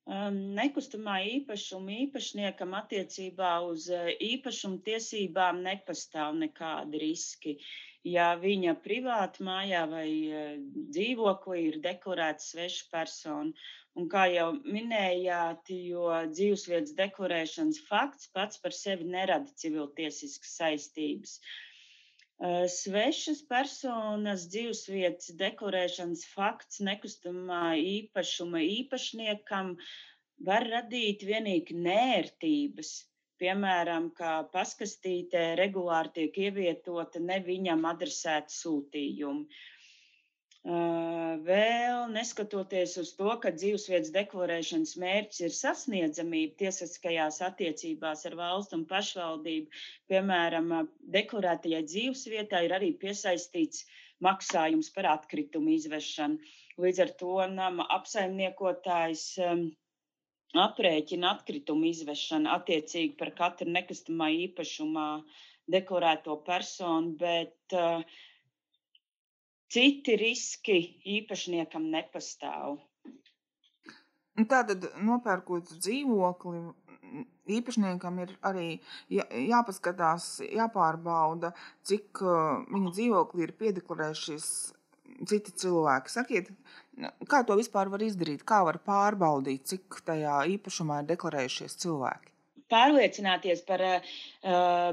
Nekustamā 0.06 1.16
īpašuma 1.28 1.94
īpašniekam 2.06 2.76
attiecībā 2.78 3.56
uz 3.66 3.88
īpašuma 3.90 4.78
tiesībām 4.86 5.64
nepastāv 5.64 6.36
nekādi 6.42 7.00
riski. 7.02 7.56
Ja 8.06 8.28
viņa 8.38 8.76
privāti 8.84 9.42
mājā 9.42 9.82
vai 9.90 10.08
dzīvoklī 10.94 11.62
ir 11.72 11.80
deklarēta 11.82 12.44
sveša 12.44 12.86
persona, 12.92 13.66
Un 13.96 14.10
kā 14.12 14.26
jau 14.28 14.48
minējāt, 14.74 15.70
jo 15.88 16.08
dzīvesvietas 16.32 16.92
deklarēšanas 16.98 17.78
fakts 17.88 18.28
pats 18.34 18.60
par 18.64 18.74
sevi 18.78 19.06
nerada 19.12 19.54
civiltiesiskas 19.62 20.52
saistības. 20.58 21.38
Svešas 22.74 23.40
personas 23.52 24.44
dzīvesvietas 24.52 25.32
deklarēšanas 25.40 26.26
fakts 26.34 26.82
nekustamā 26.90 27.62
īpašuma 27.94 28.60
īpašniekam 28.66 29.72
var 30.50 30.68
radīt 30.74 31.24
vienīgi 31.30 31.80
nērtības. 31.88 32.92
Piemēram, 33.42 34.10
kā 34.18 34.34
paskastītē 34.52 35.46
regulāri 35.60 36.12
tiek 36.18 36.38
ievietota 36.48 37.20
ne 37.30 37.36
viņam 37.48 37.84
adresēta 37.90 38.54
sūtījuma. 38.54 39.44
Vēl 41.46 42.08
neskatoties 42.12 42.96
uz 43.02 43.12
to, 43.18 43.28
ka 43.42 43.52
dzīvesvietas 43.54 44.10
deklarēšanas 44.16 44.94
mērķis 45.02 45.44
ir 45.46 45.52
sasniedzamība 45.58 46.56
tiesiskajās 46.62 47.38
attiecībās 47.48 48.26
ar 48.30 48.34
valstu 48.40 48.80
un 48.80 48.82
pašvaldību, 48.90 49.84
piemēram, 50.10 50.74
deklarētajai 51.18 51.84
dzīvesvietai 51.92 52.64
ir 52.66 52.74
arī 52.80 52.90
piesaistīts 53.04 53.84
maksājums 54.26 54.90
par 54.96 55.12
atkritumu 55.12 55.76
izvešanu. 55.76 56.40
Līdz 56.82 57.04
ar 57.04 57.14
to 57.20 57.36
nama 57.52 57.86
apsaimniekotājs 58.00 59.28
aprēķina 60.54 61.34
atkritumu 61.36 61.90
izvešanu 61.90 62.52
attiecīgi 62.54 63.16
par 63.18 63.32
katru 63.38 63.68
nekustamā 63.72 64.30
īpašumā 64.46 65.08
deklarēto 65.74 66.36
personu, 66.46 67.16
bet 67.20 67.74
uh, 67.74 68.04
Citi 69.66 70.14
riski 70.14 70.76
īpašniekam 71.16 71.88
nepastāv. 71.90 72.76
Nu, 74.36 74.44
tātad, 74.46 74.84
nopērkot 75.02 75.72
dzīvokli, 75.72 76.60
īpašniekam 77.56 78.20
ir 78.22 78.34
arī 78.46 78.66
jāpaskatās, 79.10 80.28
jāpārbauda, 80.46 81.50
cik 81.88 82.22
viņa 82.22 82.92
dzīvoklī 82.98 83.48
ir 83.48 83.54
piedeklarējušies 83.58 84.48
citi 85.24 85.52
cilvēki. 85.64 86.12
Sakiet, 86.12 86.52
kā 87.30 87.42
to 87.48 87.56
vispār 87.58 87.90
var 87.92 88.04
izdarīt? 88.04 88.44
Kā 88.48 88.62
var 88.68 88.80
pārbaudīt, 88.84 89.66
cik 89.72 90.00
tajā 90.06 90.40
īpašumā 90.56 91.02
ir 91.02 91.12
deklarējušies 91.14 91.78
cilvēki? 91.84 92.32
pārliecināties 92.72 93.60
par 93.66 93.82
uh, 93.86 94.06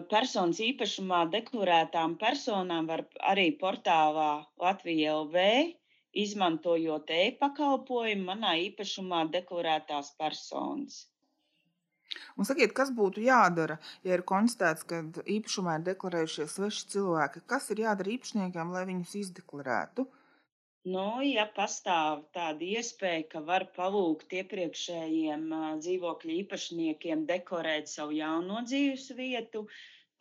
personas 0.10 0.60
īpašumā 0.62 1.24
deklarētām 1.36 2.18
personām 2.22 2.89
var 2.92 3.06
arī 3.32 3.48
portālā 3.62 4.27
Latvija 4.62 5.15
LV, 5.24 5.46
izmantojot 6.25 7.10
e-pakalpojumu 7.18 8.27
manā 8.30 8.53
īpašumā 8.68 9.24
deklarētās 9.34 10.13
personas. 10.20 11.00
Un 12.38 12.50
sakiet, 12.50 12.74
kas 12.77 12.91
būtu 12.98 13.24
jādara, 13.27 13.79
ja 14.08 14.17
ir 14.17 14.25
konstatēts, 14.34 14.86
ka 14.89 15.03
īpašumā 15.38 15.77
ir 15.79 15.88
deklarējušies 15.91 16.58
sveši 16.58 16.89
cilvēki? 16.96 17.46
Kas 17.53 17.70
ir 17.74 17.86
jādara 17.86 18.13
īpašniekiem, 18.17 18.75
lai 18.75 18.84
viņus 18.89 19.15
izdeklarētu? 19.22 20.05
Nu, 20.93 21.05
ja 21.24 21.43
pastāv 21.58 22.24
tāda 22.36 22.65
iespēja, 22.77 23.24
ka 23.34 23.41
var 23.50 23.63
palūgt 23.77 24.34
iepriekšējiem 24.39 25.46
dzīvokļu 25.86 26.34
īpašniekiem 26.41 27.24
dekorēt 27.29 27.91
savu 27.91 28.17
jauno 28.17 28.65
dzīves 28.67 29.05
vietu, 29.20 29.63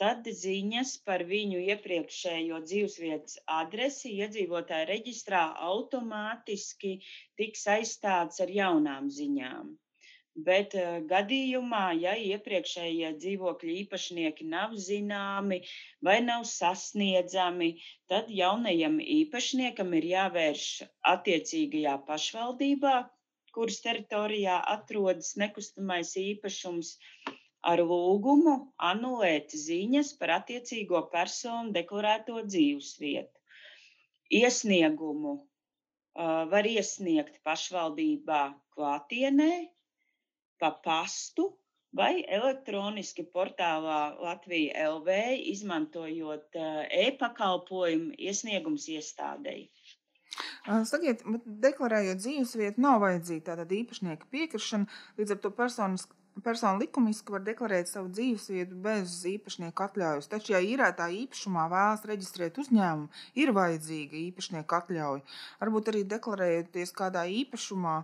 tad 0.02 0.30
ziņas 0.42 0.92
par 1.08 1.26
viņu 1.32 1.64
iepriekšējo 1.74 2.62
dzīvesvietas 2.68 3.40
adresi 3.56 4.14
iedzīvotāju 4.22 4.90
reģistrā 4.92 5.42
automātiski 5.72 6.94
tiks 7.42 7.66
aizstāts 7.76 8.46
ar 8.46 8.54
jaunām 8.62 9.10
ziņām. 9.18 9.76
Bet 10.34 10.72
uh, 10.80 11.02
gadījumā, 11.08 11.82
ja 12.00 12.12
iepriekšējie 12.16 13.10
dzīvokļu 13.20 13.72
īpašnieki 13.82 14.46
nav 14.48 14.72
zināmi 14.80 15.58
vai 16.08 16.14
nav 16.24 16.46
sasniedzami, 16.48 17.74
tad 18.08 18.30
jaunajam 18.32 18.96
īpašniekam 19.00 19.92
ir 19.98 20.06
jāvērš 20.12 20.68
attiecīgajā 21.12 21.98
pašvaldībā, 22.06 22.94
kuras 23.52 23.82
teritorijā 23.84 24.56
atrodas 24.74 25.34
nekustamais 25.36 26.14
īpašums, 26.16 26.94
ar 27.62 27.84
lūgumu 27.92 28.56
anulēt 28.90 29.52
ziņas 29.66 30.14
par 30.22 30.32
attiecīgo 30.38 31.04
personu 31.12 31.76
deklarēto 31.76 32.40
dzīvesvietu. 32.48 33.36
Iesniegumu 34.40 35.36
uh, 35.36 36.48
var 36.48 36.72
iesniegt 36.72 37.36
pašvaldībā 37.44 38.42
klātienē, 38.72 39.52
pa 40.62 40.70
pastu 40.86 41.50
vai 41.96 42.22
elektroniski 42.38 43.24
portālā 43.34 44.00
Latvija 44.22 44.86
LV, 44.94 45.18
izmantojot 45.52 46.56
eh, 46.56 46.78
e-pakalpojumu 47.08 48.16
iesniegums 48.30 48.88
iestādēji. 48.94 49.68
Sakiet, 50.88 51.20
deklarējot 51.44 52.20
dzīvesvietu, 52.22 52.80
nav 52.80 53.02
vajadzīga 53.02 53.50
tāda 53.50 53.66
īpašnieka 53.76 54.28
piekrišana. 54.32 55.00
Līdz 55.18 55.34
ar 55.34 55.40
to 55.44 55.50
personas, 55.52 56.06
persona 56.46 56.80
likumiski 56.80 57.34
var 57.34 57.42
deklarēt 57.44 57.90
savu 57.90 58.08
dzīvesvietu 58.14 58.78
bez 58.86 59.18
īpašnieka 59.28 59.88
atļaujas. 59.90 60.30
Taču, 60.32 60.54
ja 60.54 60.62
īrētā 60.64 61.10
īpašumā 61.18 61.66
vēlas 61.72 62.06
reģistrēt 62.08 62.62
uzņēmumu, 62.62 63.10
ir 63.42 63.52
vajadzīga 63.58 64.16
īpašnieka 64.22 64.80
atļauja. 64.80 65.26
Varbūt 65.60 65.92
arī 65.92 66.06
deklarējoties 66.14 66.96
kādā 66.96 67.26
īpašumā, 67.42 67.98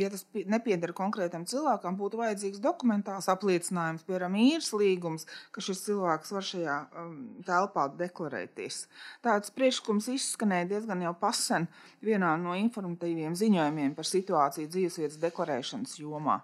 ja 0.00 0.10
tas 0.12 0.24
nepieder 0.34 0.92
konkrētam 0.96 1.44
cilvēkam, 1.48 1.96
būtu 1.98 2.20
vajadzīgs 2.20 2.62
dokumentāls 2.64 3.28
apliecinājums, 3.32 4.04
piemēram, 4.06 4.36
īres 4.40 4.70
līgums, 4.76 5.26
ka 5.54 5.64
šis 5.64 5.84
cilvēks 5.86 6.34
var 6.36 6.46
šajā 6.50 6.76
um, 7.02 7.16
telpā 7.46 7.88
deklarēties. 7.98 8.84
Tāds 9.24 9.54
priekšlikums 9.56 10.10
izskanēja 10.14 10.70
diezgan 10.74 11.02
jau 11.06 11.14
pasen 11.18 11.68
vienā 12.04 12.34
no 12.42 12.54
informatīviem 12.58 13.36
ziņojumiem 13.38 13.96
par 13.98 14.08
situāciju 14.08 14.70
dzīvesvietas 14.74 15.20
deklarēšanas 15.26 15.98
jomā. 16.02 16.40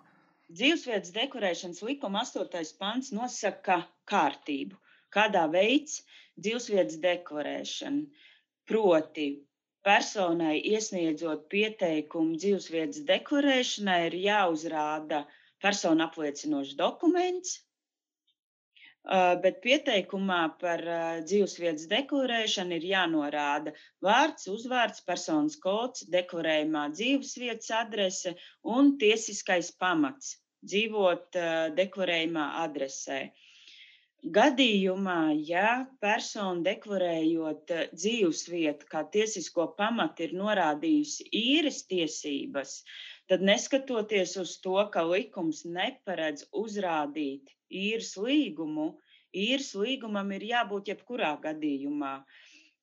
Dzīvesvietas 0.54 1.14
deklarēšanas 1.14 1.80
likuma 1.86 2.22
8. 2.26 2.76
pants 2.78 3.14
nosaka 3.16 3.80
kārtību, 4.10 4.76
kādā 5.14 5.46
veids 5.50 6.02
dzīvesvietas 6.38 7.00
deklarēšana. 7.02 8.22
Proti, 8.68 9.26
personai 9.86 10.56
iesniedzot 10.72 11.44
pieteikumu 11.52 12.38
dzīvesvietas 12.40 13.04
deklarēšanai, 13.10 14.00
ir 14.08 14.16
jāuzrāda 14.24 15.24
personu 15.64 16.06
apliecinošs 16.06 16.74
dokuments, 16.80 17.58
bet 19.44 19.60
pieteikumā 19.64 20.40
par 20.60 20.80
dzīvesvietas 21.28 21.84
deklarēšanu 21.90 22.78
ir 22.78 22.86
jānorāda 22.94 23.74
vārds, 24.06 24.48
uzvārds, 24.48 25.04
personas 25.04 25.58
kods, 25.60 26.06
deklarējumā 26.14 26.86
dzīvesvietas 26.96 27.70
adrese 27.82 28.34
un 28.76 28.94
tiesiskais 29.02 29.70
pamats 29.76 30.38
dzīvot 30.64 31.36
deklarējumā 31.76 32.46
adresē. 32.64 33.26
Gadījumā, 34.32 35.36
ja 35.46 35.70
persona 36.00 36.62
deklarējot 36.66 37.72
eh, 37.78 37.88
dzīvesvietu 37.92 38.86
kā 38.88 39.02
tiesisko 39.16 39.66
pamatu 39.80 40.24
ir 40.24 40.30
norādījusi 40.40 41.26
īres 41.40 41.82
tiesības, 41.90 42.70
tad 43.28 43.42
neskatoties 43.44 44.32
uz 44.40 44.54
to, 44.64 44.78
ka 44.94 45.02
likums 45.10 45.58
neparedz 45.68 46.46
uzrādīt 46.62 47.52
īres 47.82 48.14
līgumu, 48.16 48.86
īres 49.44 49.74
līgumam 49.76 50.32
ir 50.38 50.46
jābūt 50.54 50.88
jebkurā 50.94 51.34
gadījumā. 51.42 52.14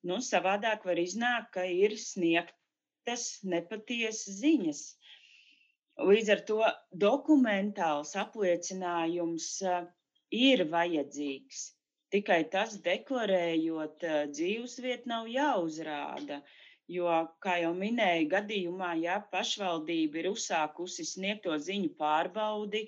Nu, 0.06 0.20
savādāk 0.28 0.86
var 0.86 1.02
iznākt, 1.02 1.50
ka 1.56 1.64
ir 1.66 1.96
sniegtas 2.04 3.26
nepatiesas 3.56 4.38
ziņas. 4.44 4.84
Līdz 6.06 6.30
ar 6.36 6.46
to 6.52 6.62
dokumentāls 7.08 8.14
apliecinājums 8.26 9.50
uh, 9.66 9.90
ir 10.32 10.66
vajadzīgs. 10.72 11.62
Tikai 12.12 12.42
tas 12.54 12.76
deklarējot 12.86 14.04
dzīvesvietu 14.36 15.10
nav 15.12 15.30
jāuzrāda. 15.32 16.42
Jo, 16.92 17.12
kā 17.44 17.56
jau 17.62 17.72
minēju, 17.78 18.28
gadījumā, 18.34 18.92
ja 19.00 19.20
pašvaldība 19.32 20.20
ir 20.20 20.28
uzsākusi 20.34 21.06
sniegto 21.08 21.56
ziņu 21.68 21.94
pārbaudi 22.02 22.82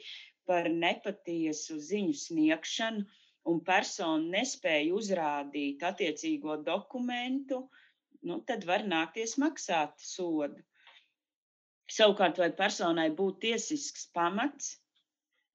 par 0.50 0.68
nepatiesu 0.68 1.78
ziņu 1.80 2.18
sniegšanu, 2.26 3.06
un 3.48 3.64
persona 3.70 4.38
nespēja 4.38 4.92
uzrādīt 4.98 5.84
attiecīgo 5.88 6.58
dokumentu, 6.68 7.62
nu, 8.28 8.40
tad 8.48 8.68
var 8.68 8.84
nākties 8.88 9.38
maksāt 9.40 10.04
sodu. 10.04 10.60
Savukārt, 11.92 12.40
vai 12.40 12.52
personai 12.60 13.10
būtu 13.16 13.40
tiesisks 13.48 14.08
pamats 14.16 14.74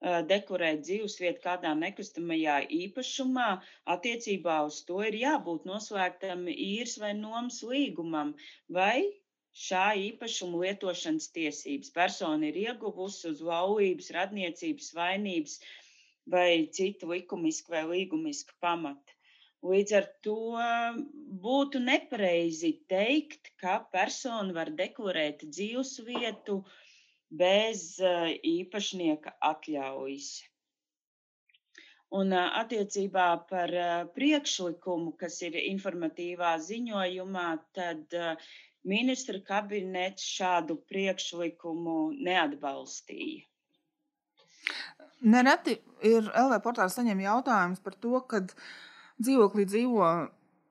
deklarēt 0.02 0.82
dzīvesvietu 0.86 1.42
kādā 1.44 1.72
nekustamajā 1.78 2.58
īpašumā, 2.80 3.46
attiecībā 3.94 4.58
uz 4.66 4.82
to 4.90 5.00
ir 5.06 5.16
jābūt 5.20 5.66
noslēgtam 5.70 6.46
īres 6.54 6.98
vai 7.02 7.14
nomas 7.18 7.62
līgumam, 7.66 8.34
vai 8.78 9.10
šā 9.66 9.84
īpašuma 10.04 10.62
lietošanas 10.62 11.28
tiesības. 11.34 11.90
Persona 11.98 12.50
ir 12.50 12.62
ieguvusi 12.62 13.28
uz 13.32 13.42
laulības, 13.42 14.10
radniecības, 14.14 14.94
vainības 14.94 15.58
vai 16.30 16.68
citu 16.78 17.10
likumisku 17.10 17.74
vai 17.74 17.84
līgumisku 17.90 18.54
pamatu. 18.60 19.14
Līdz 19.66 19.92
ar 19.98 20.04
to 20.22 20.40
būtu 21.42 21.80
nepareizi 21.82 22.76
teikt, 22.92 23.50
ka 23.58 23.80
persona 23.90 24.54
var 24.54 24.70
deklarēt 24.70 25.42
dzīvesvietu 25.42 26.20
vietu 26.22 26.60
bez 27.30 27.98
īpašnieka 28.00 29.34
atļaujas. 29.50 30.30
Un 32.18 32.32
attiecībā 32.32 33.26
par 33.50 33.74
priekšlikumu, 34.14 35.12
kas 35.20 35.42
ir 35.44 35.58
informatīvā 35.60 36.54
ziņojumā, 36.64 37.48
tad 37.76 38.16
ministra 38.88 39.42
kabinets 39.44 40.24
šādu 40.24 40.78
priekšlikumu 40.88 41.98
neatbalstīja. 42.24 43.44
Nereti 45.20 45.74
ir 46.06 46.28
LV 46.30 46.60
portāls 46.64 46.94
saņem 46.96 47.20
jautājumus 47.26 47.82
par 47.84 47.96
to, 47.98 48.20
kad 48.30 48.52
dzīvoklī 49.18 49.66
dzīvo 49.68 50.08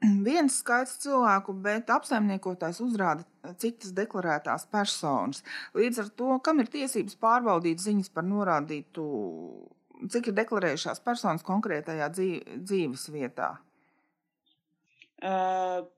viens 0.28 0.60
skaits 0.62 0.98
cilvēku, 1.04 1.56
bet 1.66 1.90
apsaimniekotājs 1.94 2.82
uzrāda 2.86 3.54
citas 3.62 3.94
deklarētās 3.98 4.68
personas. 4.72 5.44
Līdz 5.78 6.04
ar 6.04 6.12
to, 6.20 6.32
kam 6.46 6.62
ir 6.62 6.72
tiesības 6.74 7.18
pārbaudīt 7.22 7.82
ziņas 7.84 8.12
par 8.14 8.28
norādītu, 8.28 9.06
cik 10.14 10.32
ir 10.32 10.38
deklarējušās 10.42 11.02
personas 11.06 11.46
konkrētajā 11.48 12.12
dzīves 12.14 13.08
vietā? 13.14 13.56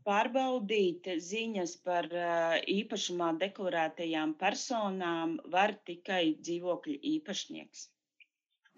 Pārbaudīt 0.08 1.10
ziņas 1.20 1.76
par 1.84 2.06
īpašumā 2.76 3.34
deklarētajām 3.42 4.36
personām 4.40 5.34
var 5.52 5.76
tikai 5.90 6.38
dzīvokļa 6.40 7.00
īpašnieks. 7.18 7.90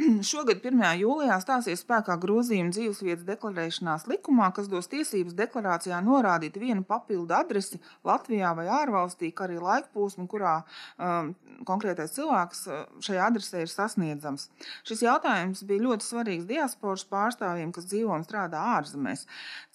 Šogad 0.31 0.61
1. 0.63 0.81
jūlijā 1.01 1.35
stāsies 1.43 1.81
spēkā 1.83 2.15
grozījuma 2.21 2.71
dzīvesvietas 2.73 3.25
deklarēšanās 3.27 4.05
likumā, 4.09 4.49
kas 4.55 4.69
dos 4.71 4.89
tiesības 4.91 5.35
deklarācijā 5.37 5.99
norādīt 6.05 6.57
vienu 6.61 6.83
papildu 6.87 7.35
adresi 7.35 7.79
Latvijā 8.07 8.53
vai 8.57 8.67
ārvalstī, 8.71 9.31
kā 9.35 9.45
arī 9.47 9.59
laikposmu, 9.61 10.27
kurā 10.31 10.55
um, 10.61 11.33
konkrētais 11.67 12.15
cilvēks 12.15 12.63
uh, 12.69 12.83
šajā 13.03 13.27
adresē 13.27 13.63
ir 13.65 13.71
sasniedzams. 13.71 14.47
Šis 14.87 15.03
jautājums 15.05 15.65
bija 15.69 15.85
ļoti 15.87 16.07
svarīgs 16.07 16.47
diasporas 16.49 17.05
pārstāvjiem, 17.11 17.73
kas 17.75 17.89
dzīvo 17.91 18.15
un 18.17 18.25
strādā 18.27 18.61
ārzemēs. 18.77 19.27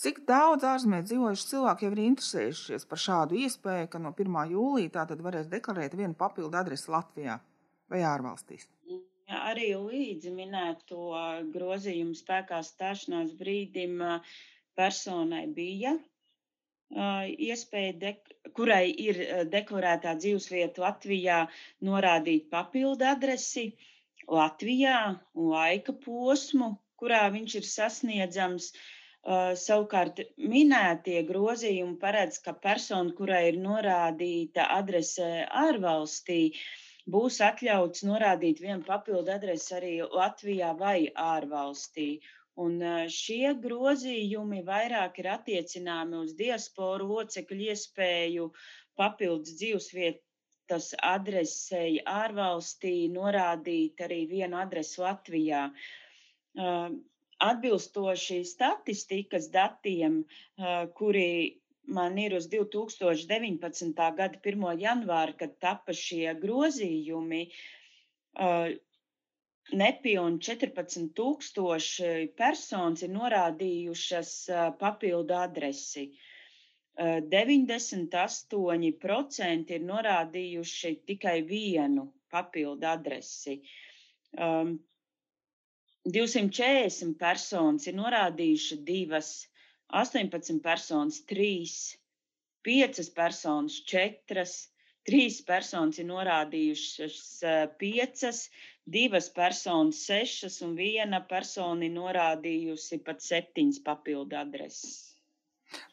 Cik 0.02 0.24
daudz 0.28 0.66
ārzemēs 0.66 1.10
dzīvojuši 1.10 1.50
cilvēki 1.52 1.86
jau 1.86 1.92
ir 1.94 2.04
interesējušies 2.06 2.88
par 2.90 3.02
šādu 3.02 3.42
iespēju, 3.46 3.92
ka 3.92 4.02
no 4.02 4.14
1. 4.16 4.40
jūlijā 4.54 4.96
tātad 5.00 5.22
varēs 5.22 5.50
deklarēt 5.52 5.98
vienu 5.98 6.16
papildu 6.18 6.58
adresi 6.58 6.90
Latvijā 6.94 7.38
vai 7.92 8.02
ārvalstīs? 8.06 8.66
Arī 9.26 9.70
līdz 9.74 10.30
minēto 10.34 11.06
grozījumu 11.54 12.14
spēkā 12.14 12.60
stāšanās 12.66 13.32
brīdim 13.38 14.02
personai 14.78 15.46
bija 15.46 15.96
iespēja, 16.94 18.12
kurai 18.54 18.84
ir 18.90 19.18
deklarētā 19.50 20.14
dzīvesvieta 20.20 20.82
Latvijā, 20.84 21.38
norādīt 21.82 22.48
papildu 22.50 23.04
adresi 23.04 23.72
Latvijā 24.28 25.18
un 25.34 25.50
laika 25.50 25.92
posmu, 25.92 26.76
kurā 26.96 27.26
viņš 27.32 27.54
ir 27.56 27.66
sasniedzams. 27.72 28.72
Savukārt 29.58 30.20
minētie 30.38 31.24
grozījumi 31.26 31.98
paredz, 31.98 32.38
ka 32.38 32.52
persona, 32.54 33.10
kurai 33.10 33.48
ir 33.48 33.56
norādīta 33.58 34.68
adrese 34.70 35.26
ārvalstī, 35.50 36.52
uh, 36.52 36.85
būs 37.14 37.38
atļauts 37.48 38.02
norādīt 38.08 38.60
vienu 38.62 38.82
papildu 38.86 39.32
adresi 39.34 39.74
arī 39.78 39.92
Latvijā 40.20 40.72
vai 40.80 40.98
ārvalstī. 41.24 42.08
Un 42.64 42.80
šie 43.12 43.52
grozījumi 43.62 44.62
vairāk 44.66 45.18
ir 45.20 45.28
attiecināmi 45.34 46.22
uz 46.24 46.32
diasporu 46.38 47.08
locekļu 47.10 47.66
iespēju 47.72 48.46
papildus 48.96 49.58
dzīvesvietas 49.60 50.94
adresei 51.10 52.00
ārvalstī 52.12 52.94
norādīt 53.12 54.00
arī 54.08 54.22
vienu 54.30 54.56
adresi 54.62 55.02
Latvijā. 55.04 55.66
Atbilstoši 57.50 58.40
statistikas 58.48 59.50
datiem, 59.52 60.22
kuri 60.96 61.28
man 61.86 62.18
ir 62.18 62.34
uz 62.36 62.48
2019. 62.50 63.94
gada 63.94 64.38
1. 64.42 64.78
janvāra, 64.80 65.36
kad 65.38 65.58
tapa 65.62 65.92
šie 65.92 66.34
grozījumi, 66.42 67.48
nepilni 69.72 70.38
14,000 70.48 72.28
personas 72.38 73.02
ir 73.02 73.10
norādījušas 73.14 74.50
papildu 74.80 75.34
adresi. 75.38 76.10
98% 76.96 79.70
ir 79.76 79.82
norādījuši 79.84 80.94
tikai 81.10 81.42
vienu 81.48 82.12
papildu 82.32 82.86
adresi. 82.88 83.54
240 86.06 87.18
personas 87.20 87.86
ir 87.90 87.94
norādījuši 87.98 88.76
divas 88.86 89.30
18 89.88 90.60
personas, 90.62 91.20
3, 91.30 91.98
5 92.66 93.10
personas, 93.14 93.80
4, 93.86 94.46
3 95.06 95.42
personas 95.46 96.00
ir 96.02 96.08
norādījušas 96.08 97.18
5, 97.78 98.40
2 98.96 99.20
personas 99.34 100.00
6 100.10 100.62
un 100.66 100.74
1 100.78 101.20
persona 101.30 101.86
ir 101.86 101.94
norādījusi 101.94 102.98
pat 103.06 103.22
7 103.22 103.82
papildu 103.86 104.38
adreses. 104.38 105.16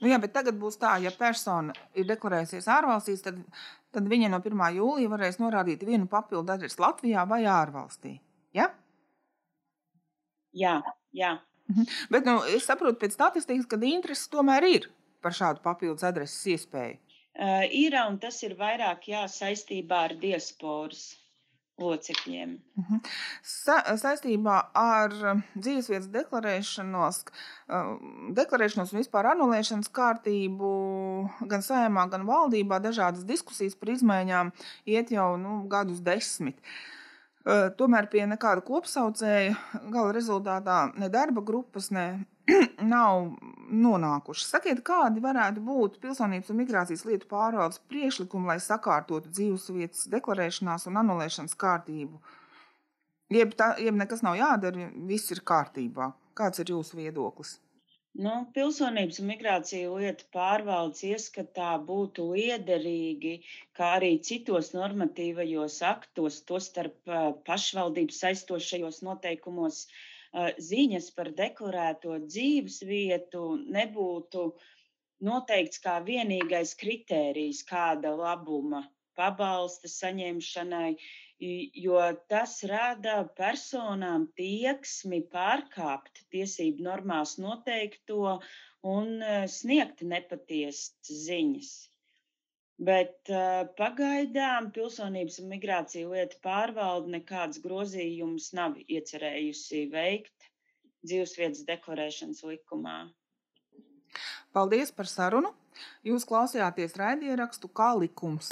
Nu 0.01 0.09
jā, 0.09 0.19
bet 0.21 0.33
tagad 0.33 0.57
būs 0.61 0.77
tā, 0.81 0.95
ja 1.01 1.11
persona 1.17 1.73
ir 1.97 2.05
deklarējusies 2.09 2.67
ārvalstīs, 2.69 3.23
tad, 3.25 3.39
tad 3.93 4.09
viņa 4.09 4.29
no 4.29 4.41
1. 4.41 4.67
jūlija 4.77 5.09
varēs 5.09 5.39
norādīt 5.41 5.85
vienu 5.85 6.09
papildu 6.09 6.53
adresi 6.53 6.81
Latvijā 6.81 7.25
vai 7.29 7.41
ārvalstī. 7.49 8.19
Ja? 8.53 8.69
Jā, 10.53 10.75
jā. 11.13 11.33
Mhm. 11.71 11.87
Bet 12.11 12.27
nu, 12.27 12.37
es 12.55 12.67
saprotu 12.67 12.99
pēc 12.99 13.15
statistikas, 13.15 13.69
ka 13.69 13.79
interesi 13.87 14.29
tomēr 14.31 14.67
ir 14.67 14.91
par 15.23 15.35
šādu 15.35 15.63
papildus 15.63 16.03
adreses 16.03 16.43
iespēju. 16.57 16.99
Uh, 17.33 17.63
ir, 17.73 17.95
un 17.97 18.19
tas 18.21 18.35
ir 18.45 18.53
vairāk 18.59 19.07
jā, 19.09 19.23
saistībā 19.31 20.03
ar 20.09 20.17
diasporas 20.21 21.15
locekļiem. 21.81 22.57
Mhm. 22.77 22.99
Sa 23.41 23.79
saistībā 23.97 24.57
ar 24.77 25.15
dzīvesvietas 25.55 26.11
deklarēšanos, 26.13 27.23
deklarēšanos 28.37 28.93
un 28.93 29.01
vispār 29.01 29.31
anulēšanas 29.31 29.89
kārtību 29.89 30.73
gan 31.49 31.65
saimā, 31.65 32.05
gan 32.13 32.27
valdībā 32.29 32.77
dažādas 32.83 33.25
diskusijas 33.25 33.79
par 33.79 33.95
izmaiņām 33.95 34.53
iet 34.85 35.15
jau 35.15 35.33
nu, 35.41 35.63
gadus 35.71 36.03
desmit. 36.05 36.59
Uh, 36.61 37.02
Tomēr 37.43 38.05
pie 38.07 38.21
nekāda 38.23 38.61
kopsaucēja 38.63 39.55
gala 39.91 40.13
rezultātā 40.15 40.77
ne 40.95 41.09
darba 41.11 41.41
grupas, 41.43 41.89
ne 41.91 42.23
nav 42.93 43.33
nonākušas. 43.67 44.53
Sakiet, 44.55 44.79
kādi 44.87 45.23
varētu 45.23 45.63
būt 45.63 45.99
pilsonības 46.03 46.53
un 46.53 46.61
migrācijas 46.61 47.03
lietu 47.07 47.27
pārvaldes 47.31 47.81
priekšlikumi, 47.91 48.47
lai 48.47 48.59
sakārtotu 48.63 49.31
dzīvesvietas 49.31 50.07
deklarēšanās 50.13 50.87
un 50.87 51.01
anulēšanas 51.03 51.59
kārtību? 51.59 52.21
Jeb, 53.33 53.57
tā, 53.59 53.73
jeb 53.81 53.99
nekas 53.99 54.23
nav 54.23 54.37
jādara, 54.39 54.87
viss 55.09 55.35
ir 55.35 55.43
kārtībā. 55.43 56.13
Kāds 56.37 56.63
ir 56.63 56.71
jūsu 56.71 56.99
viedoklis? 56.99 57.57
Nu, 58.21 58.31
pilsonības 58.53 59.17
un 59.21 59.25
migrācija 59.31 59.91
lietu 59.99 60.25
pārvaldes 60.35 60.99
ieskatā 61.07 61.69
būtu 61.85 62.27
liederīgi, 62.35 63.31
kā 63.79 63.87
arī 63.95 64.11
citos 64.27 64.69
normatīvajos 64.75 65.77
aktos, 65.89 66.37
tostarp 66.51 67.09
pašvaldības 67.47 68.19
saistošajos 68.25 69.01
noteikumos, 69.07 69.79
ziņas 70.67 71.09
par 71.17 71.31
deklarēto 71.41 72.19
dzīves 72.27 72.77
vietu 72.91 73.43
nebūtu 73.79 74.45
noteikts 75.29 75.81
kā 75.81 75.97
vienīgais 76.05 76.77
kritērijs, 76.83 77.65
kāda 77.65 78.13
labuma 78.21 78.83
pabalsta 79.17 79.89
saņemšanai, 79.89 80.91
jo 81.85 82.01
tas 82.31 82.57
rada 82.69 83.15
personām 83.37 84.27
tieksmi 84.39 85.23
pārkāpt 85.33 86.25
tiesību 86.35 86.85
normās 86.89 87.37
noteikto 87.41 88.37
un 88.93 89.15
sniegt 89.47 90.03
nepatiesas 90.03 91.17
ziņas. 91.23 91.73
Bet 92.83 93.29
uh, 93.29 93.63
pagaidām 93.77 94.71
Pilsonības 94.73 95.37
un 95.43 95.51
migrācija 95.53 96.09
lietu 96.09 96.39
pārvalde 96.43 97.13
nekādas 97.13 97.61
grozījumus 97.63 98.49
nav 98.57 98.79
iecerējusi 98.81 99.85
veikt 99.93 100.49
dzīvesvietas 101.05 101.63
deklarēšanas 101.69 102.43
likumā. 102.49 102.97
Paldies 104.53 104.93
par 104.93 105.09
sarunu! 105.09 105.53
Jūs 106.05 106.25
klausījāties 106.29 106.97
raidierakstu 106.99 107.69
kā 107.73 107.93
likums. 107.97 108.51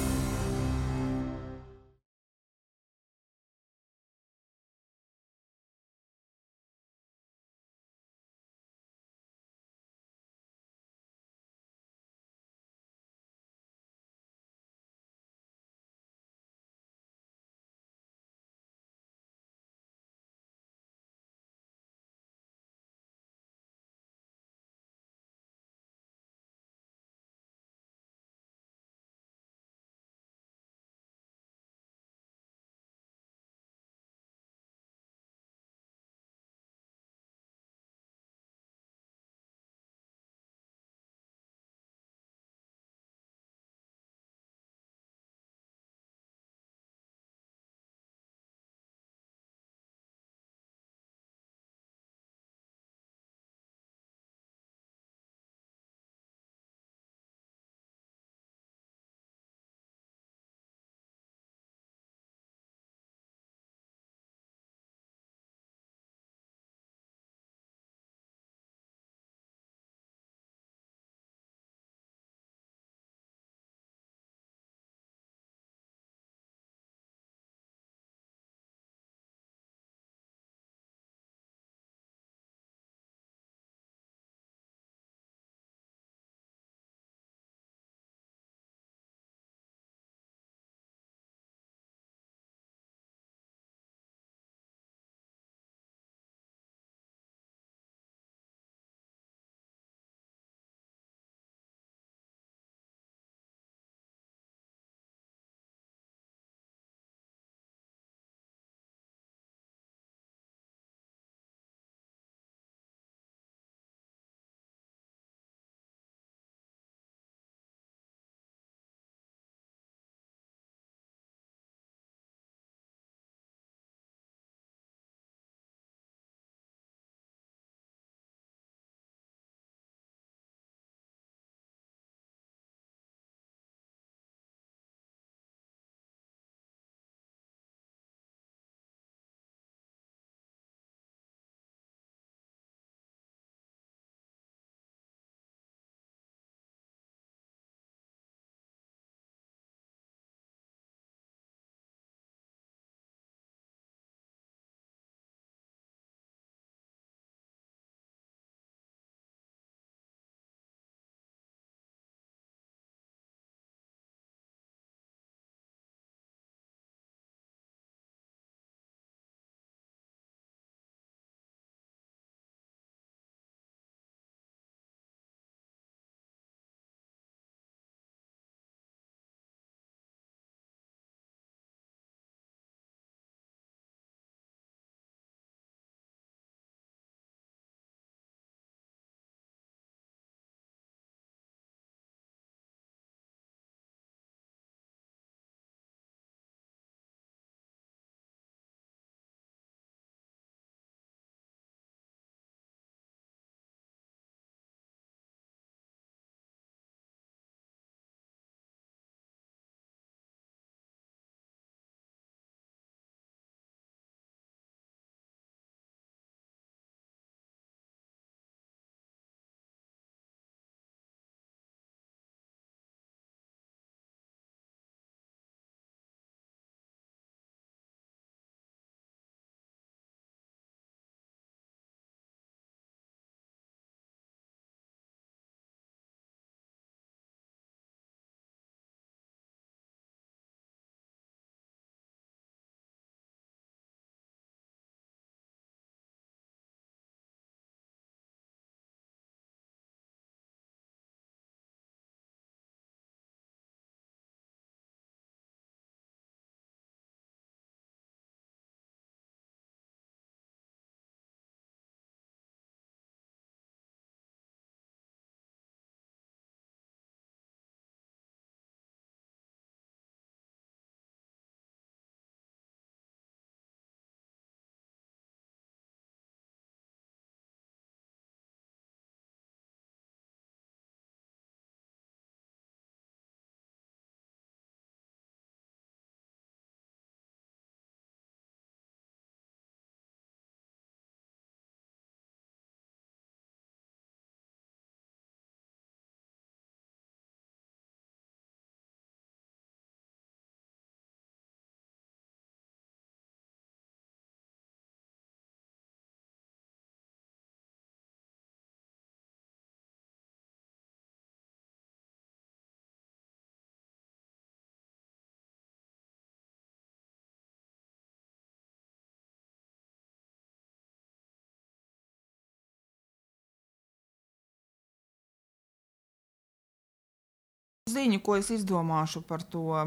Ziņu, 327.93 328.21
ko 328.25 328.37
es 328.39 328.51
izdomāšu 328.55 329.23
par 329.27 329.43
to 329.43 329.85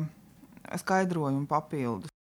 skaidrojumu 0.81 1.47
papildus. 1.51 2.14